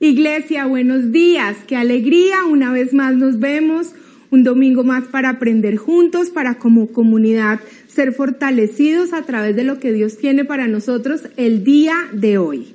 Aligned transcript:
Iglesia, 0.00 0.66
buenos 0.66 1.12
días, 1.12 1.56
qué 1.66 1.76
alegría, 1.76 2.44
una 2.44 2.72
vez 2.72 2.94
más 2.94 3.16
nos 3.16 3.40
vemos, 3.40 3.92
un 4.30 4.44
domingo 4.44 4.84
más 4.84 5.04
para 5.08 5.30
aprender 5.30 5.76
juntos, 5.76 6.30
para 6.30 6.54
como 6.58 6.88
comunidad 6.88 7.60
ser 7.88 8.12
fortalecidos 8.12 9.12
a 9.12 9.22
través 9.22 9.56
de 9.56 9.64
lo 9.64 9.80
que 9.80 9.92
Dios 9.92 10.16
tiene 10.16 10.44
para 10.44 10.68
nosotros 10.68 11.22
el 11.36 11.64
día 11.64 11.96
de 12.12 12.38
hoy. 12.38 12.74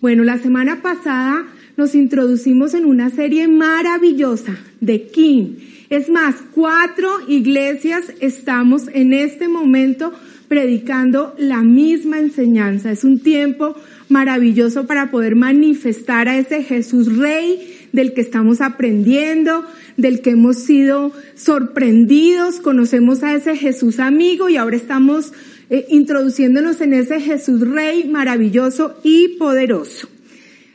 Bueno, 0.00 0.22
la 0.22 0.38
semana 0.38 0.82
pasada 0.82 1.46
nos 1.80 1.94
introducimos 1.94 2.74
en 2.74 2.84
una 2.84 3.08
serie 3.08 3.48
maravillosa 3.48 4.58
de 4.82 5.06
King. 5.06 5.54
Es 5.88 6.10
más, 6.10 6.34
cuatro 6.54 7.08
iglesias 7.26 8.12
estamos 8.20 8.82
en 8.92 9.14
este 9.14 9.48
momento 9.48 10.12
predicando 10.46 11.34
la 11.38 11.62
misma 11.62 12.18
enseñanza. 12.18 12.92
Es 12.92 13.02
un 13.02 13.20
tiempo 13.20 13.76
maravilloso 14.10 14.86
para 14.86 15.10
poder 15.10 15.36
manifestar 15.36 16.28
a 16.28 16.36
ese 16.36 16.62
Jesús 16.62 17.16
Rey 17.16 17.78
del 17.92 18.12
que 18.12 18.20
estamos 18.20 18.60
aprendiendo, 18.60 19.64
del 19.96 20.20
que 20.20 20.32
hemos 20.32 20.58
sido 20.58 21.12
sorprendidos, 21.34 22.60
conocemos 22.60 23.22
a 23.22 23.34
ese 23.34 23.56
Jesús 23.56 24.00
amigo 24.00 24.50
y 24.50 24.58
ahora 24.58 24.76
estamos 24.76 25.32
eh, 25.70 25.86
introduciéndonos 25.88 26.82
en 26.82 26.92
ese 26.92 27.22
Jesús 27.22 27.66
Rey 27.66 28.04
maravilloso 28.04 29.00
y 29.02 29.38
poderoso. 29.38 30.08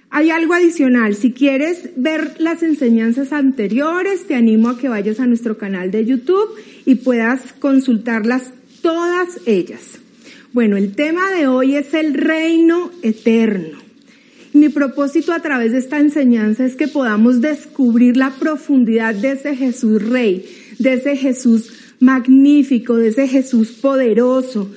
Hay 0.09 0.29
algo 0.29 0.53
adicional, 0.53 1.15
si 1.15 1.33
quieres 1.33 1.89
ver 1.97 2.35
las 2.39 2.63
enseñanzas 2.63 3.33
anteriores, 3.33 4.27
te 4.27 4.35
animo 4.35 4.69
a 4.69 4.77
que 4.77 4.87
vayas 4.87 5.19
a 5.19 5.27
nuestro 5.27 5.57
canal 5.57 5.91
de 5.91 6.05
YouTube 6.05 6.49
y 6.85 6.95
puedas 6.95 7.53
consultarlas 7.59 8.51
todas 8.81 9.39
ellas. 9.45 9.99
Bueno, 10.53 10.77
el 10.77 10.95
tema 10.95 11.31
de 11.31 11.47
hoy 11.47 11.75
es 11.75 11.93
el 11.93 12.13
reino 12.13 12.91
eterno. 13.01 13.79
Mi 14.53 14.69
propósito 14.69 15.33
a 15.33 15.41
través 15.41 15.73
de 15.73 15.79
esta 15.79 15.99
enseñanza 15.99 16.63
es 16.63 16.77
que 16.77 16.87
podamos 16.87 17.41
descubrir 17.41 18.15
la 18.15 18.29
profundidad 18.29 19.13
de 19.13 19.31
ese 19.31 19.53
Jesús 19.53 20.01
Rey, 20.01 20.45
de 20.79 20.93
ese 20.93 21.17
Jesús 21.17 21.73
magnífico, 21.99 22.95
de 22.95 23.09
ese 23.09 23.27
Jesús 23.27 23.73
poderoso. 23.73 24.71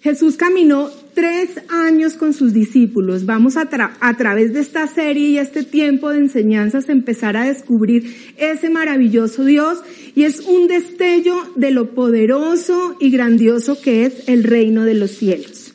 Jesús 0.00 0.36
caminó 0.36 0.90
tres 1.14 1.50
años 1.68 2.14
con 2.14 2.32
sus 2.32 2.52
discípulos. 2.52 3.26
Vamos 3.26 3.56
a, 3.56 3.68
a 4.00 4.16
través 4.16 4.52
de 4.52 4.60
esta 4.60 4.86
serie 4.86 5.28
y 5.28 5.38
este 5.38 5.62
tiempo 5.62 6.10
de 6.10 6.18
enseñanzas 6.18 6.88
empezar 6.88 7.36
a 7.36 7.44
descubrir 7.44 8.34
ese 8.36 8.70
maravilloso 8.70 9.44
Dios 9.44 9.78
y 10.14 10.24
es 10.24 10.40
un 10.40 10.68
destello 10.68 11.36
de 11.56 11.70
lo 11.70 11.90
poderoso 11.90 12.96
y 13.00 13.10
grandioso 13.10 13.80
que 13.80 14.04
es 14.06 14.28
el 14.28 14.44
reino 14.44 14.84
de 14.84 14.94
los 14.94 15.12
cielos. 15.12 15.74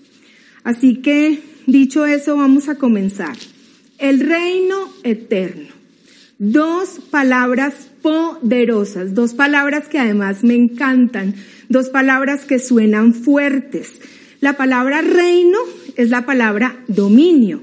Así 0.64 0.98
que, 0.98 1.40
dicho 1.66 2.06
eso, 2.06 2.36
vamos 2.36 2.70
a 2.70 2.76
comenzar. 2.76 3.38
El 3.98 4.20
reino 4.20 4.92
eterno. 5.04 5.70
Dos 6.40 7.00
palabras 7.10 7.74
poderosas, 8.02 9.16
dos 9.16 9.34
palabras 9.34 9.88
que 9.88 9.98
además 9.98 10.44
me 10.44 10.54
encantan, 10.54 11.34
dos 11.68 11.90
palabras 11.90 12.46
que 12.46 12.60
suenan 12.60 13.16
fuertes 13.16 13.94
la 14.40 14.58
palabra 14.58 15.02
reino 15.02 15.58
es 15.96 16.10
la 16.10 16.26
palabra 16.26 16.78
dominio. 16.88 17.62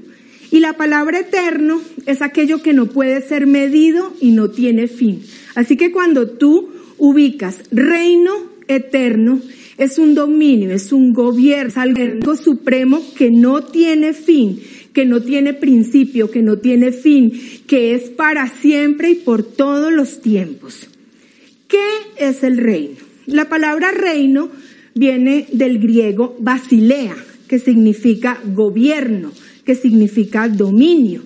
Y 0.51 0.59
la 0.59 0.73
palabra 0.73 1.19
eterno 1.19 1.81
es 2.05 2.21
aquello 2.21 2.61
que 2.61 2.73
no 2.73 2.87
puede 2.87 3.21
ser 3.21 3.47
medido 3.47 4.13
y 4.21 4.31
no 4.31 4.51
tiene 4.51 4.87
fin. 4.87 5.21
Así 5.55 5.75
que 5.75 5.91
cuando 5.91 6.29
tú 6.29 6.69
ubicas 6.97 7.59
reino 7.71 8.33
eterno, 8.67 9.41
es 9.77 9.97
un 9.97 10.15
dominio, 10.15 10.71
es 10.71 10.91
un 10.93 11.13
gobierno, 11.13 11.69
es 11.69 11.77
algo 11.77 12.35
supremo 12.37 13.01
que 13.17 13.31
no 13.31 13.63
tiene 13.63 14.13
fin, 14.13 14.61
que 14.93 15.05
no 15.05 15.21
tiene 15.21 15.53
principio, 15.53 16.31
que 16.31 16.41
no 16.41 16.57
tiene 16.57 16.91
fin, 16.91 17.33
que 17.67 17.93
es 17.93 18.09
para 18.09 18.47
siempre 18.47 19.11
y 19.11 19.15
por 19.15 19.43
todos 19.43 19.91
los 19.91 20.21
tiempos. 20.21 20.87
¿Qué 21.67 21.85
es 22.17 22.43
el 22.43 22.57
reino? 22.57 22.95
La 23.25 23.49
palabra 23.49 23.91
reino 23.91 24.49
viene 24.97 25.45
del 25.51 25.79
griego 25.79 26.37
basilea, 26.39 27.15
que 27.49 27.59
significa 27.59 28.39
gobierno, 28.45 29.33
que 29.65 29.75
significa 29.75 30.47
dominio. 30.47 31.21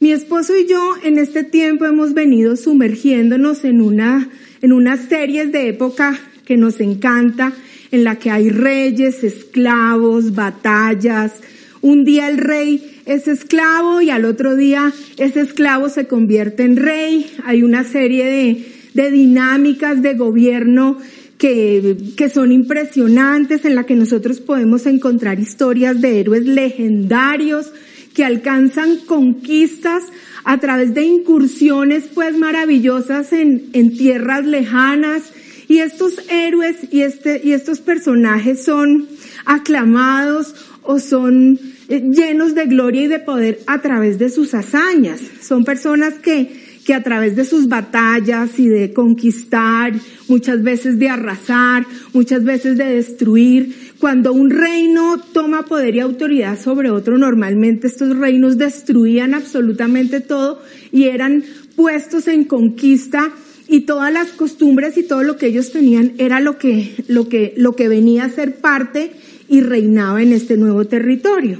Mi 0.00 0.10
esposo 0.10 0.56
y 0.56 0.66
yo 0.66 0.94
en 1.04 1.16
este 1.16 1.44
tiempo 1.44 1.84
hemos 1.84 2.12
venido 2.12 2.56
sumergiéndonos 2.56 3.64
en 3.64 3.80
una, 3.82 4.28
en 4.62 4.72
unas 4.72 5.08
series 5.08 5.52
de 5.52 5.68
época 5.68 6.18
que 6.44 6.56
nos 6.56 6.80
encanta, 6.80 7.52
en 7.92 8.02
la 8.02 8.16
que 8.16 8.30
hay 8.30 8.50
reyes, 8.50 9.22
esclavos, 9.22 10.34
batallas. 10.34 11.34
Un 11.80 12.04
día 12.04 12.28
el 12.28 12.38
rey 12.38 13.00
es 13.06 13.28
esclavo 13.28 14.00
y 14.00 14.10
al 14.10 14.24
otro 14.24 14.56
día 14.56 14.92
ese 15.18 15.42
esclavo 15.42 15.88
se 15.88 16.08
convierte 16.08 16.64
en 16.64 16.76
rey. 16.76 17.30
Hay 17.44 17.62
una 17.62 17.84
serie 17.84 18.24
de, 18.24 18.66
de 18.94 19.10
dinámicas 19.12 20.02
de 20.02 20.14
gobierno 20.14 20.98
que, 21.38 21.96
que 22.16 22.28
son 22.28 22.52
impresionantes, 22.52 23.64
en 23.64 23.74
la 23.74 23.86
que 23.86 23.94
nosotros 23.94 24.40
podemos 24.40 24.86
encontrar 24.86 25.38
historias 25.38 26.00
de 26.00 26.20
héroes 26.20 26.44
legendarios 26.44 27.72
que 28.14 28.24
alcanzan 28.24 28.96
conquistas 29.06 30.02
a 30.44 30.58
través 30.58 30.94
de 30.94 31.04
incursiones 31.04 32.04
pues 32.12 32.36
maravillosas 32.36 33.32
en, 33.32 33.70
en 33.72 33.96
tierras 33.96 34.44
lejanas. 34.44 35.22
Y 35.68 35.78
estos 35.78 36.14
héroes 36.30 36.76
y, 36.90 37.02
este, 37.02 37.40
y 37.44 37.52
estos 37.52 37.80
personajes 37.80 38.64
son 38.64 39.06
aclamados 39.44 40.54
o 40.82 40.98
son 40.98 41.60
eh, 41.88 42.00
llenos 42.00 42.54
de 42.54 42.64
gloria 42.64 43.02
y 43.02 43.08
de 43.08 43.18
poder 43.18 43.60
a 43.66 43.80
través 43.82 44.18
de 44.18 44.30
sus 44.30 44.54
hazañas. 44.54 45.20
Son 45.42 45.64
personas 45.64 46.14
que 46.14 46.67
que 46.88 46.94
a 46.94 47.02
través 47.02 47.36
de 47.36 47.44
sus 47.44 47.68
batallas 47.68 48.58
y 48.58 48.66
de 48.66 48.94
conquistar, 48.94 49.92
muchas 50.26 50.62
veces 50.62 50.98
de 50.98 51.10
arrasar, 51.10 51.84
muchas 52.14 52.44
veces 52.44 52.78
de 52.78 52.86
destruir, 52.86 53.92
cuando 53.98 54.32
un 54.32 54.48
reino 54.48 55.20
toma 55.34 55.66
poder 55.66 55.96
y 55.96 56.00
autoridad 56.00 56.58
sobre 56.58 56.88
otro, 56.88 57.18
normalmente 57.18 57.88
estos 57.88 58.16
reinos 58.16 58.56
destruían 58.56 59.34
absolutamente 59.34 60.20
todo 60.20 60.62
y 60.90 61.04
eran 61.04 61.44
puestos 61.76 62.26
en 62.26 62.44
conquista 62.44 63.32
y 63.68 63.80
todas 63.82 64.10
las 64.10 64.28
costumbres 64.28 64.96
y 64.96 65.02
todo 65.02 65.22
lo 65.24 65.36
que 65.36 65.48
ellos 65.48 65.70
tenían 65.70 66.14
era 66.16 66.40
lo 66.40 66.56
que, 66.56 66.94
lo 67.06 67.28
que, 67.28 67.52
lo 67.58 67.76
que 67.76 67.88
venía 67.88 68.24
a 68.24 68.30
ser 68.30 68.60
parte 68.62 69.10
y 69.46 69.60
reinaba 69.60 70.22
en 70.22 70.32
este 70.32 70.56
nuevo 70.56 70.86
territorio. 70.86 71.58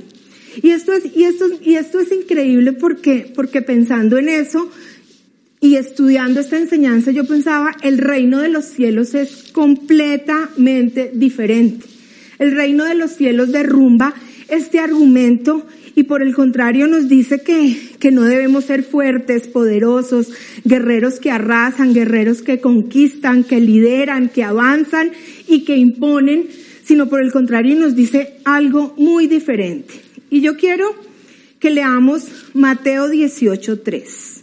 Y 0.62 0.70
esto 0.70 0.94
es, 0.94 1.04
y 1.14 1.24
esto, 1.24 1.44
y 1.62 1.74
esto 1.74 2.00
es 2.00 2.10
increíble 2.12 2.72
porque, 2.72 3.30
porque 3.34 3.60
pensando 3.60 4.16
en 4.16 4.30
eso, 4.30 4.70
y 5.60 5.74
estudiando 5.76 6.40
esta 6.40 6.58
enseñanza 6.58 7.10
yo 7.10 7.24
pensaba, 7.24 7.74
el 7.82 7.98
reino 7.98 8.38
de 8.38 8.48
los 8.48 8.64
cielos 8.64 9.14
es 9.14 9.50
completamente 9.52 11.10
diferente. 11.12 11.86
El 12.38 12.52
reino 12.52 12.84
de 12.84 12.94
los 12.94 13.12
cielos 13.12 13.50
derrumba 13.50 14.14
este 14.48 14.78
argumento 14.78 15.66
y 15.96 16.04
por 16.04 16.22
el 16.22 16.32
contrario 16.32 16.86
nos 16.86 17.08
dice 17.08 17.40
que, 17.42 17.76
que 17.98 18.12
no 18.12 18.22
debemos 18.22 18.66
ser 18.66 18.84
fuertes, 18.84 19.48
poderosos, 19.48 20.30
guerreros 20.64 21.18
que 21.18 21.32
arrasan, 21.32 21.92
guerreros 21.92 22.42
que 22.42 22.60
conquistan, 22.60 23.42
que 23.42 23.58
lideran, 23.58 24.28
que 24.28 24.44
avanzan 24.44 25.10
y 25.48 25.64
que 25.64 25.76
imponen, 25.76 26.46
sino 26.84 27.08
por 27.08 27.20
el 27.20 27.32
contrario 27.32 27.74
nos 27.74 27.96
dice 27.96 28.34
algo 28.44 28.94
muy 28.96 29.26
diferente. 29.26 29.94
Y 30.30 30.40
yo 30.40 30.56
quiero 30.56 30.94
que 31.58 31.70
leamos 31.70 32.28
Mateo 32.54 33.08
18.3 33.08 34.37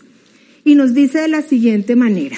y 0.66 0.76
nos 0.76 0.94
dice 0.94 1.20
de 1.20 1.30
la 1.30 1.44
siguiente 1.44 1.96
manera. 1.96 2.38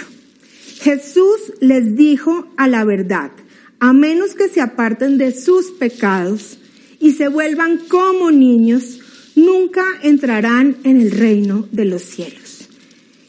Jesús 0.82 1.54
les 1.60 1.96
dijo 1.96 2.48
a 2.58 2.68
la 2.68 2.84
verdad, 2.84 3.32
a 3.80 3.94
menos 3.94 4.36
que 4.36 4.50
se 4.50 4.62
aparten 4.62 5.18
de 5.18 5.32
sus 5.32 5.72
pecados 5.72 6.60
y 7.00 7.14
se 7.14 7.29
vuelvan 7.29 7.79
como 7.88 8.29
niños, 8.29 9.00
nunca 9.35 9.84
entrarán 10.03 10.78
en 10.84 11.02
el 11.02 11.12
reino 11.12 11.68
de 11.72 11.85
los 11.85 12.03
cielos. 12.03 12.68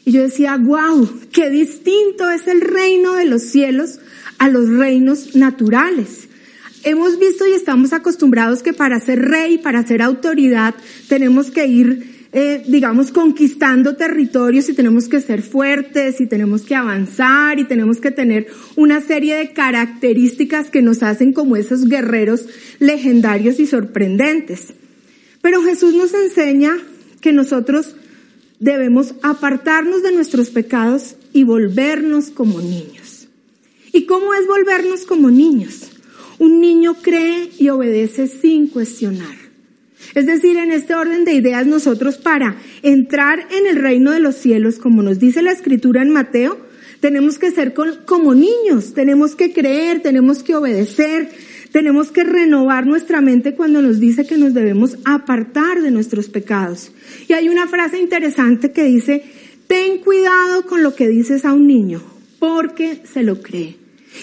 Y 0.05 0.11
yo 0.11 0.21
decía, 0.21 0.57
wow, 0.57 1.09
qué 1.31 1.49
distinto 1.49 2.29
es 2.29 2.47
el 2.47 2.61
reino 2.61 3.13
de 3.13 3.25
los 3.25 3.43
cielos 3.43 3.99
a 4.37 4.49
los 4.49 4.69
reinos 4.69 5.35
naturales. 5.35 6.27
Hemos 6.83 7.19
visto 7.19 7.45
y 7.47 7.51
estamos 7.51 7.93
acostumbrados 7.93 8.63
que 8.63 8.73
para 8.73 8.99
ser 8.99 9.19
rey, 9.19 9.57
para 9.57 9.85
ser 9.85 10.01
autoridad, 10.01 10.75
tenemos 11.07 11.51
que 11.51 11.67
ir 11.67 12.18
eh, 12.31 12.63
digamos, 12.67 13.11
conquistando 13.11 13.95
territorios 13.95 14.69
y 14.69 14.73
tenemos 14.73 15.07
que 15.07 15.19
ser 15.19 15.41
fuertes 15.41 16.21
y 16.21 16.27
tenemos 16.27 16.61
que 16.61 16.75
avanzar 16.75 17.57
y 17.57 17.63
tenemos 17.63 17.99
que 17.99 18.11
tener 18.11 18.47
una 18.75 19.01
serie 19.01 19.35
de 19.35 19.51
características 19.51 20.69
que 20.69 20.83
nos 20.83 21.01
hacen 21.01 21.33
como 21.33 21.55
esos 21.55 21.85
guerreros 21.85 22.45
legendarios 22.77 23.59
y 23.59 23.65
sorprendentes. 23.65 24.73
Pero 25.41 25.63
Jesús 25.63 25.95
nos 25.95 26.13
enseña 26.13 26.77
que 27.19 27.33
nosotros 27.33 27.95
debemos 28.59 29.15
apartarnos 29.23 30.03
de 30.03 30.11
nuestros 30.11 30.51
pecados 30.51 31.15
y 31.33 31.45
volvernos 31.45 32.29
como 32.29 32.61
niños. 32.61 33.27
¿Y 33.91 34.05
cómo 34.05 34.35
es 34.35 34.45
volvernos 34.45 35.05
como 35.05 35.31
niños? 35.31 35.89
Un 36.37 36.61
niño 36.61 36.95
cree 37.01 37.49
y 37.57 37.69
obedece 37.69 38.27
sin 38.27 38.67
cuestionar. 38.67 39.48
Es 40.15 40.25
decir, 40.25 40.57
en 40.57 40.71
este 40.71 40.95
orden 40.95 41.25
de 41.25 41.33
ideas 41.33 41.67
nosotros 41.67 42.17
para 42.17 42.57
entrar 42.81 43.47
en 43.51 43.67
el 43.67 43.75
reino 43.81 44.11
de 44.11 44.19
los 44.19 44.35
cielos, 44.35 44.77
como 44.79 45.03
nos 45.03 45.19
dice 45.19 45.41
la 45.41 45.51
escritura 45.51 46.01
en 46.01 46.09
Mateo, 46.09 46.57
tenemos 46.99 47.39
que 47.39 47.51
ser 47.51 47.73
como 48.05 48.35
niños, 48.35 48.93
tenemos 48.93 49.35
que 49.35 49.53
creer, 49.53 50.01
tenemos 50.01 50.43
que 50.43 50.55
obedecer, 50.55 51.29
tenemos 51.71 52.11
que 52.11 52.23
renovar 52.23 52.85
nuestra 52.85 53.21
mente 53.21 53.53
cuando 53.53 53.81
nos 53.81 53.99
dice 53.99 54.25
que 54.25 54.37
nos 54.37 54.53
debemos 54.53 54.97
apartar 55.05 55.81
de 55.81 55.91
nuestros 55.91 56.27
pecados. 56.27 56.91
Y 57.27 57.33
hay 57.33 57.47
una 57.47 57.67
frase 57.67 57.99
interesante 57.99 58.71
que 58.71 58.83
dice, 58.83 59.23
ten 59.67 59.99
cuidado 59.99 60.65
con 60.65 60.83
lo 60.83 60.95
que 60.95 61.07
dices 61.07 61.45
a 61.45 61.53
un 61.53 61.67
niño, 61.67 62.01
porque 62.39 63.01
se 63.11 63.23
lo 63.23 63.41
cree. 63.41 63.77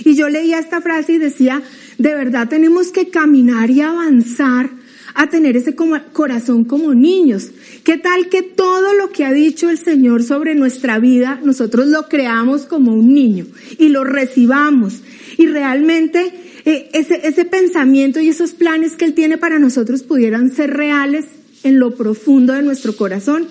Y 0.05 0.17
yo 0.17 0.29
leía 0.29 0.59
esta 0.59 0.81
frase 0.81 1.15
y 1.15 1.19
decía, 1.19 1.63
de 1.99 2.15
verdad 2.15 2.49
tenemos 2.49 2.89
que 2.89 3.09
caminar 3.09 3.71
y 3.71 3.81
avanzar 3.81 4.71
a 5.17 5.29
tener 5.29 5.57
ese 5.57 5.75
corazón 5.75 6.65
como 6.65 6.95
niños. 6.95 7.49
¿Qué 7.85 7.97
tal 7.97 8.29
que 8.29 8.43
todo 8.43 8.93
lo 8.93 9.11
que 9.11 9.25
ha 9.25 9.33
dicho 9.33 9.71
el 9.71 9.79
Señor 9.79 10.23
sobre 10.23 10.55
nuestra 10.55 10.99
vida, 10.99 11.41
nosotros 11.43 11.87
lo 11.87 12.07
creamos 12.07 12.67
como 12.67 12.93
un 12.93 13.15
niño 13.15 13.47
y 13.79 13.89
lo 13.89 14.05
recibamos? 14.05 15.01
Y 15.39 15.47
realmente 15.47 16.33
eh, 16.67 16.91
ese, 16.93 17.45
pensamiento 17.47 18.21
y 18.21 18.29
esos 18.29 18.53
planes 18.53 18.93
que 18.93 19.07
Él 19.07 19.15
tiene 19.15 19.39
para 19.39 19.59
nosotros 19.59 20.03
pudieran 20.03 20.55
ser 20.55 20.75
reales 20.75 21.25
en 21.63 21.79
lo 21.79 21.95
profundo 21.95 22.53
de 22.53 22.63
nuestro 22.63 22.95
corazón. 22.95 23.49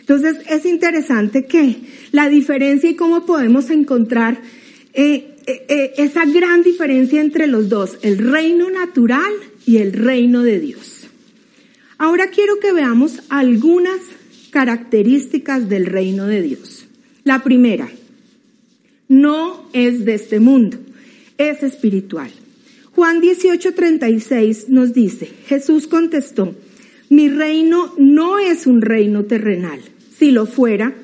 Entonces 0.00 0.38
es 0.48 0.64
interesante 0.64 1.44
que 1.44 1.76
la 2.10 2.30
diferencia 2.30 2.88
y 2.88 2.94
cómo 2.94 3.26
podemos 3.26 3.68
encontrar 3.68 4.40
eh, 4.94 5.36
eh, 5.46 5.92
esa 5.98 6.24
gran 6.24 6.62
diferencia 6.62 7.20
entre 7.20 7.48
los 7.48 7.68
dos, 7.68 7.98
el 8.00 8.16
reino 8.16 8.70
natural 8.70 9.32
y 9.66 9.76
el 9.76 9.92
reino 9.92 10.42
de 10.42 10.58
Dios. 10.58 11.01
Ahora 12.02 12.30
quiero 12.30 12.58
que 12.58 12.72
veamos 12.72 13.22
algunas 13.28 14.00
características 14.50 15.68
del 15.68 15.86
reino 15.86 16.26
de 16.26 16.42
Dios. 16.42 16.86
La 17.22 17.44
primera, 17.44 17.88
no 19.06 19.68
es 19.72 20.04
de 20.04 20.14
este 20.14 20.40
mundo, 20.40 20.78
es 21.38 21.62
espiritual. 21.62 22.32
Juan 22.96 23.20
18:36 23.20 24.66
nos 24.66 24.92
dice, 24.92 25.28
Jesús 25.46 25.86
contestó, 25.86 26.56
mi 27.08 27.28
reino 27.28 27.94
no 27.98 28.40
es 28.40 28.66
un 28.66 28.82
reino 28.82 29.22
terrenal. 29.26 29.78
Si 30.18 30.32
lo 30.32 30.46
fuera, 30.46 30.96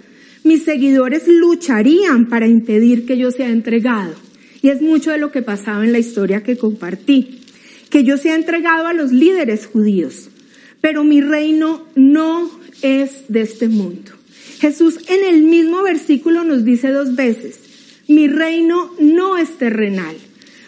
mis 0.43 0.65
seguidores 0.65 1.29
lucharían 1.29 2.29
para 2.29 2.49
impedir 2.49 3.07
que 3.07 3.17
yo 3.17 3.31
sea 3.31 3.51
entregado. 3.51 4.15
Y 4.63 4.71
es 4.71 4.83
mucho 4.83 5.13
de 5.13 5.19
lo 5.19 5.31
que 5.31 5.43
pasaba 5.43 5.85
en 5.85 5.93
la 5.93 6.01
historia 6.01 6.43
que 6.43 6.59
compartí, 6.59 7.43
que 7.89 8.03
yo 8.03 8.19
sea 8.19 8.35
entregado 8.35 8.89
a 8.89 8.95
los 8.95 9.13
líderes 9.13 9.67
judíos. 9.67 10.31
Pero 10.81 11.05
mi 11.05 11.21
reino 11.21 11.85
no 11.95 12.51
es 12.83 13.25
de 13.29 13.43
este 13.43 13.69
mundo. 13.69 14.13
Jesús 14.61 14.99
en 15.09 15.25
el 15.25 15.43
mismo 15.43 15.83
versículo 15.83 16.45
nos 16.45 16.65
dice 16.65 16.91
dos 16.91 17.15
veces, 17.15 17.61
mi 18.09 18.27
reino 18.27 18.91
no 18.99 19.37
es 19.37 19.59
terrenal. 19.59 20.17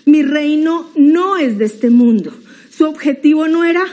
Mi 0.04 0.22
reino 0.22 0.90
no 0.96 1.36
es 1.36 1.58
de 1.58 1.64
este 1.64 1.90
mundo. 1.90 2.32
Su 2.70 2.84
objetivo 2.84 3.48
no 3.48 3.64
era 3.64 3.84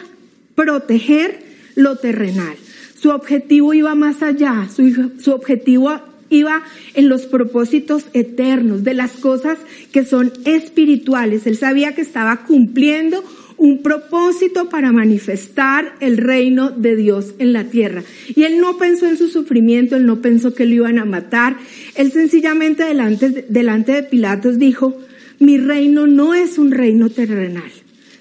proteger 0.56 1.40
lo 1.76 1.98
terrenal. 1.98 2.56
Su 3.00 3.10
objetivo 3.12 3.74
iba 3.74 3.94
más 3.96 4.24
allá. 4.24 4.68
Su, 4.74 5.32
objetivo 5.32 6.00
iba 6.30 6.64
en 6.94 7.08
los 7.08 7.26
propósitos 7.28 8.06
eternos, 8.14 8.84
de 8.84 8.96
las 8.96 9.12
cosas 9.12 9.60
que 9.92 10.04
son 10.04 10.34
espirituales. 10.46 11.46
Él 11.46 11.58
sabía 11.58 11.94
que 11.94 12.02
estaba 12.02 12.46
cumpliendo 12.46 13.24
un 13.58 13.82
propósito 13.82 14.70
para 14.70 14.92
manifestar 14.92 15.96
el 16.00 16.18
reino 16.18 16.70
de 16.70 16.96
Dios 16.96 17.34
en 17.40 17.54
la 17.54 17.66
tierra. 17.66 18.04
Y 18.28 18.44
él 18.44 18.60
no 18.60 18.78
pensó 18.78 19.08
en 19.08 19.18
su 19.18 19.28
sufrimiento, 19.28 19.96
él 19.96 20.06
no 20.06 20.22
pensó 20.22 20.54
que 20.54 20.66
lo 20.66 20.76
iban 20.76 21.00
a 21.00 21.06
matar. 21.06 21.58
Él 21.96 22.12
sencillamente 22.12 22.84
delante, 22.84 23.46
delante 23.50 23.94
de 23.94 24.04
Pilatos 24.04 24.60
dijo, 24.60 24.98
mi 25.40 25.58
reino 25.58 26.08
no 26.08 26.34
es 26.34 26.58
un 26.58 26.72
reino 26.72 27.10
terrenal. 27.10 27.72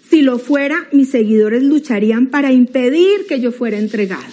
Si 0.08 0.22
lo 0.22 0.38
fuera, 0.38 0.88
mis 0.92 1.10
seguidores 1.10 1.62
lucharían 1.62 2.28
para 2.28 2.52
impedir 2.52 3.26
que 3.28 3.40
yo 3.40 3.52
fuera 3.52 3.78
entregado. 3.78 4.24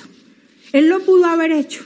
Él 0.71 0.87
lo 0.87 1.01
pudo 1.01 1.25
haber 1.25 1.51
hecho, 1.51 1.83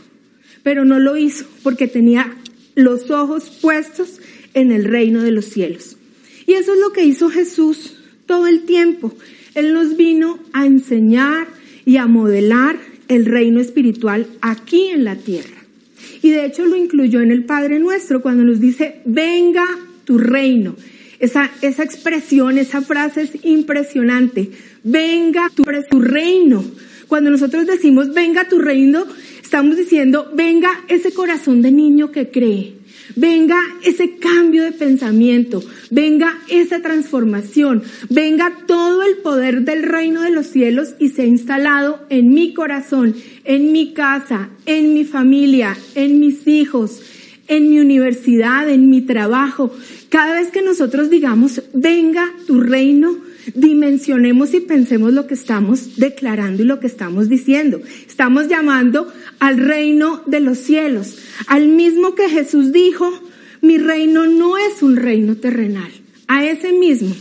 pero 0.62 0.86
no 0.86 1.00
lo 1.00 1.18
hizo 1.18 1.46
porque 1.64 1.88
tenía 1.88 2.36
los 2.76 3.10
ojos 3.10 3.50
puestos 3.62 4.20
en 4.54 4.72
el 4.72 4.86
reino 4.86 5.24
de 5.24 5.32
los 5.32 5.46
cielos. 5.46 5.98
Y 6.46 6.54
eso 6.54 6.74
es 6.74 6.80
lo 6.80 6.94
que 6.94 7.04
hizo 7.04 7.30
Jesús 7.30 7.97
todo 8.28 8.46
el 8.46 8.62
tiempo. 8.62 9.14
Él 9.56 9.74
nos 9.74 9.98
vino 9.98 10.38
a 10.54 10.68
enseñar 10.68 11.48
y 11.86 11.98
a 11.98 12.06
modelar 12.06 12.78
el 13.08 13.26
reino 13.26 13.60
espiritual 13.60 14.28
aquí 14.42 14.88
en 14.88 15.04
la 15.04 15.16
tierra. 15.16 15.58
Y 16.22 16.30
de 16.30 16.46
hecho 16.46 16.66
lo 16.66 16.76
incluyó 16.76 17.22
en 17.22 17.32
el 17.32 17.46
Padre 17.46 17.80
Nuestro 17.80 18.22
cuando 18.22 18.44
nos 18.44 18.60
dice, 18.60 19.02
venga 19.06 19.66
tu 20.04 20.18
reino. 20.18 20.76
Esa, 21.20 21.50
esa 21.62 21.84
expresión, 21.84 22.58
esa 22.58 22.82
frase 22.82 23.24
es 23.24 23.32
impresionante. 23.44 24.52
Venga 24.84 25.50
tu, 25.56 25.64
tu 25.90 26.02
reino. 26.02 26.64
Cuando 27.08 27.32
nosotros 27.32 27.66
decimos 27.66 28.14
venga 28.14 28.48
tu 28.48 28.60
reino, 28.60 29.06
estamos 29.42 29.78
diciendo 29.78 30.32
venga 30.36 30.70
ese 30.88 31.14
corazón 31.14 31.62
de 31.62 31.72
niño 31.72 32.12
que 32.12 32.30
cree. 32.30 32.77
Venga 33.16 33.60
ese 33.84 34.18
cambio 34.18 34.64
de 34.64 34.72
pensamiento, 34.72 35.64
venga 35.90 36.38
esa 36.50 36.82
transformación, 36.82 37.84
venga 38.10 38.52
todo 38.68 39.04
el 39.04 39.18
poder 39.18 39.62
del 39.62 39.84
reino 39.84 40.22
de 40.22 40.32
los 40.32 40.48
cielos 40.48 40.96
y 41.00 41.10
se 41.10 41.24
ha 41.24 41.26
instalado 41.26 42.06
en 42.10 42.30
mi 42.30 42.54
corazón, 42.54 43.16
en 43.44 43.72
mi 43.72 43.94
casa, 43.94 44.50
en 44.66 44.94
mi 44.94 45.06
familia, 45.06 45.78
en 45.96 46.20
mis 46.20 46.48
hijos, 46.48 47.02
en 47.48 47.70
mi 47.70 47.80
universidad, 47.80 48.70
en 48.70 48.90
mi 48.90 49.02
trabajo. 49.02 49.72
Cada 50.10 50.40
vez 50.40 50.50
que 50.50 50.62
nosotros 50.62 51.10
digamos, 51.10 51.62
venga 51.74 52.32
tu 52.46 52.60
reino, 52.60 53.27
dimensionemos 53.54 54.54
y 54.54 54.60
pensemos 54.60 55.14
lo 55.14 55.28
que 55.28 55.34
estamos 55.34 55.98
declarando 55.98 56.64
y 56.64 56.66
lo 56.66 56.80
que 56.80 56.88
estamos 56.88 57.30
diciendo. 57.30 57.82
Estamos 58.08 58.48
llamando 58.48 59.12
al 59.40 59.58
reino 59.58 60.24
de 60.26 60.40
los 60.40 60.58
cielos, 60.58 61.18
al 61.48 61.68
mismo 61.68 62.16
que 62.16 62.30
Jesús 62.30 62.72
dijo, 62.72 63.12
mi 63.62 63.78
reino 63.78 64.26
no 64.26 64.58
es 64.58 64.82
un 64.82 64.96
reino 64.96 65.38
terrenal, 65.38 65.92
a 66.28 66.46
ese 66.46 66.74
mismo, 66.74 67.16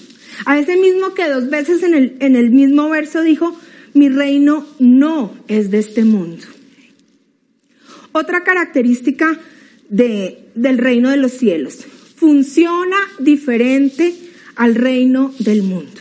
a 0.44 0.58
ese 0.58 0.76
mismo 0.76 1.14
que 1.14 1.28
dos 1.28 1.48
veces 1.48 1.82
en 1.82 1.94
el, 1.94 2.16
en 2.20 2.36
el 2.36 2.50
mismo 2.50 2.88
verso 2.88 3.22
dijo, 3.22 3.56
mi 3.94 4.08
reino 4.08 4.66
no 4.78 5.34
es 5.48 5.70
de 5.70 5.78
este 5.78 6.04
mundo. 6.04 6.44
Otra 8.12 8.44
característica 8.44 9.38
de, 9.88 10.48
del 10.54 10.78
reino 10.78 11.10
de 11.10 11.16
los 11.16 11.32
cielos. 11.32 11.84
Funciona 12.16 12.96
diferente 13.18 14.14
al 14.54 14.74
reino 14.74 15.34
del 15.38 15.62
mundo. 15.62 16.00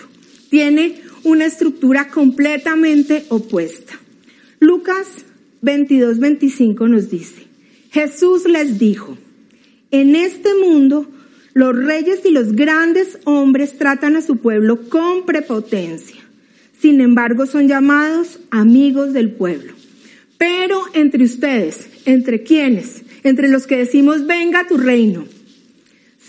Tiene 0.56 1.02
una 1.26 1.44
estructura 1.44 2.08
completamente 2.08 3.26
opuesta. 3.28 4.00
Lucas 4.62 5.06
22, 5.62 6.20
25 6.20 6.88
nos 6.88 7.10
dice, 7.10 7.44
Jesús 7.92 8.46
les 8.46 8.80
dijo, 8.80 9.18
en 9.92 10.16
este 10.16 10.56
mundo 10.56 11.12
los 11.54 11.76
reyes 11.76 12.22
y 12.24 12.30
los 12.30 12.54
grandes 12.54 13.20
hombres 13.26 13.78
tratan 13.78 14.16
a 14.16 14.22
su 14.22 14.38
pueblo 14.38 14.88
con 14.88 15.26
prepotencia. 15.26 16.22
Sin 16.80 17.02
embargo, 17.02 17.48
son 17.48 17.68
llamados 17.68 18.40
amigos 18.50 19.12
del 19.12 19.32
pueblo. 19.32 19.74
Pero 20.38 20.84
entre 20.94 21.26
ustedes, 21.26 21.90
¿entre 22.06 22.44
quienes? 22.44 23.04
entre 23.24 23.50
los 23.50 23.68
que 23.68 23.76
decimos, 23.76 24.26
venga 24.26 24.68
tu 24.68 24.78
reino, 24.78 25.26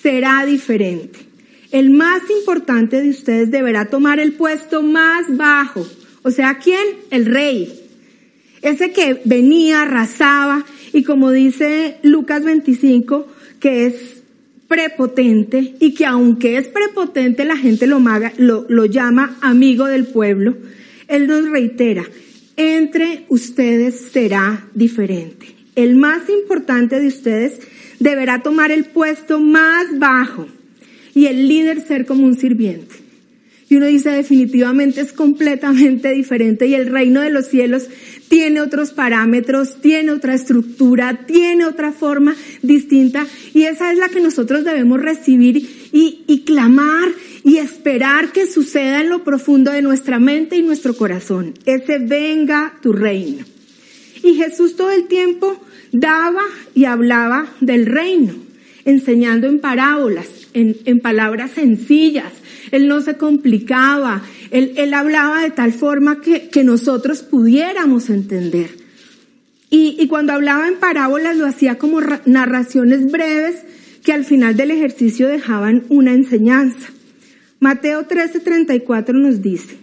será 0.02 0.45
diferente. 0.45 1.26
El 1.70 1.90
más 1.90 2.23
importante 2.30 3.02
de 3.02 3.11
ustedes 3.11 3.50
deberá 3.50 3.87
tomar 3.87 4.20
el 4.20 4.32
puesto 4.32 4.82
más 4.82 5.37
bajo. 5.37 5.87
O 6.23 6.30
sea, 6.30 6.58
¿quién? 6.58 6.85
El 7.11 7.26
rey. 7.26 7.80
Ese 8.62 8.92
que 8.92 9.20
venía, 9.25 9.82
arrasaba 9.82 10.64
y 10.92 11.02
como 11.02 11.30
dice 11.30 11.99
Lucas 12.02 12.44
25, 12.44 13.26
que 13.61 13.87
es 13.87 14.23
prepotente 14.68 15.75
y 15.78 15.94
que 15.94 16.06
aunque 16.06 16.56
es 16.56 16.68
prepotente 16.68 17.44
la 17.44 17.56
gente 17.56 17.87
lo, 17.87 18.02
lo, 18.38 18.66
lo 18.68 18.85
llama 18.87 19.37
amigo 19.40 19.87
del 19.87 20.06
pueblo, 20.06 20.56
él 21.06 21.28
nos 21.28 21.49
reitera, 21.49 22.04
entre 22.56 23.26
ustedes 23.28 24.00
será 24.12 24.66
diferente 24.75 25.56
el 25.76 25.94
más 25.94 26.28
importante 26.28 26.99
de 26.99 27.06
ustedes 27.06 27.61
deberá 28.00 28.42
tomar 28.42 28.73
el 28.73 28.87
puesto 28.87 29.38
más 29.38 29.99
bajo 29.99 30.49
y 31.16 31.28
el 31.28 31.49
líder 31.49 31.80
ser 31.80 32.04
como 32.04 32.26
un 32.26 32.37
sirviente. 32.37 32.94
Y 33.70 33.76
uno 33.76 33.87
dice 33.87 34.11
definitivamente 34.11 35.00
es 35.00 35.12
completamente 35.12 36.11
diferente 36.11 36.66
y 36.66 36.75
el 36.75 36.88
reino 36.88 37.23
de 37.23 37.30
los 37.30 37.46
cielos 37.46 37.88
tiene 38.28 38.61
otros 38.61 38.92
parámetros, 38.92 39.80
tiene 39.80 40.12
otra 40.12 40.35
estructura, 40.35 41.25
tiene 41.26 41.64
otra 41.64 41.90
forma 41.90 42.37
distinta 42.62 43.26
y 43.54 43.62
esa 43.62 43.90
es 43.90 43.99
la 43.99 44.11
que 44.11 44.20
nosotros 44.20 44.62
debemos 44.62 45.00
recibir 45.00 45.56
y, 45.90 46.23
y 46.28 46.40
clamar 46.40 47.08
y 47.42 47.56
esperar 47.56 48.30
que 48.30 48.46
suceda 48.46 49.00
en 49.00 49.08
lo 49.08 49.25
profundo 49.25 49.73
de 49.73 49.80
nuestra 49.80 50.18
mente 50.18 50.56
y 50.56 50.62
nuestro 50.62 50.94
corazón. 50.94 51.54
Ese 51.64 51.99
venga 51.99 52.75
tu 52.82 52.92
reino. 52.92 53.42
Y 54.23 54.35
Jesús 54.35 54.76
todo 54.76 54.90
el 54.90 55.06
tiempo 55.06 55.58
daba 55.92 56.42
y 56.75 56.85
hablaba 56.85 57.46
del 57.61 57.87
reino, 57.87 58.35
enseñando 58.85 59.46
en 59.46 59.61
parábolas, 59.61 60.46
en, 60.57 61.01
palabras 61.01 61.53
sencillas, 61.53 62.33
él 62.71 62.89
no 62.89 63.01
se 63.01 63.17
complicaba, 63.17 64.23
él, 64.51 64.73
él 64.77 64.95
hablaba 64.95 65.43
de 65.43 65.51
tal 65.51 65.73
forma 65.73 66.21
que, 66.21 66.49
que 66.49 66.65
nosotros 66.65 67.23
pudiéramos 67.23 68.11
entender. 68.11 68.71
Y, 69.69 69.97
y, 69.99 70.07
cuando 70.07 70.33
hablaba 70.33 70.69
en 70.69 70.77
parábolas 70.77 71.37
lo 71.37 71.47
hacía 71.47 71.77
como 71.77 72.01
narraciones 72.25 73.11
breves 73.11 73.63
que 74.05 74.13
al 74.13 74.25
final 74.25 74.57
del 74.57 74.71
ejercicio 74.71 75.29
dejaban 75.29 75.85
una 75.89 76.13
enseñanza. 76.13 76.89
Mateo 77.59 78.07
13:34 78.07 79.13
nos 79.15 79.43
dice, 79.43 79.77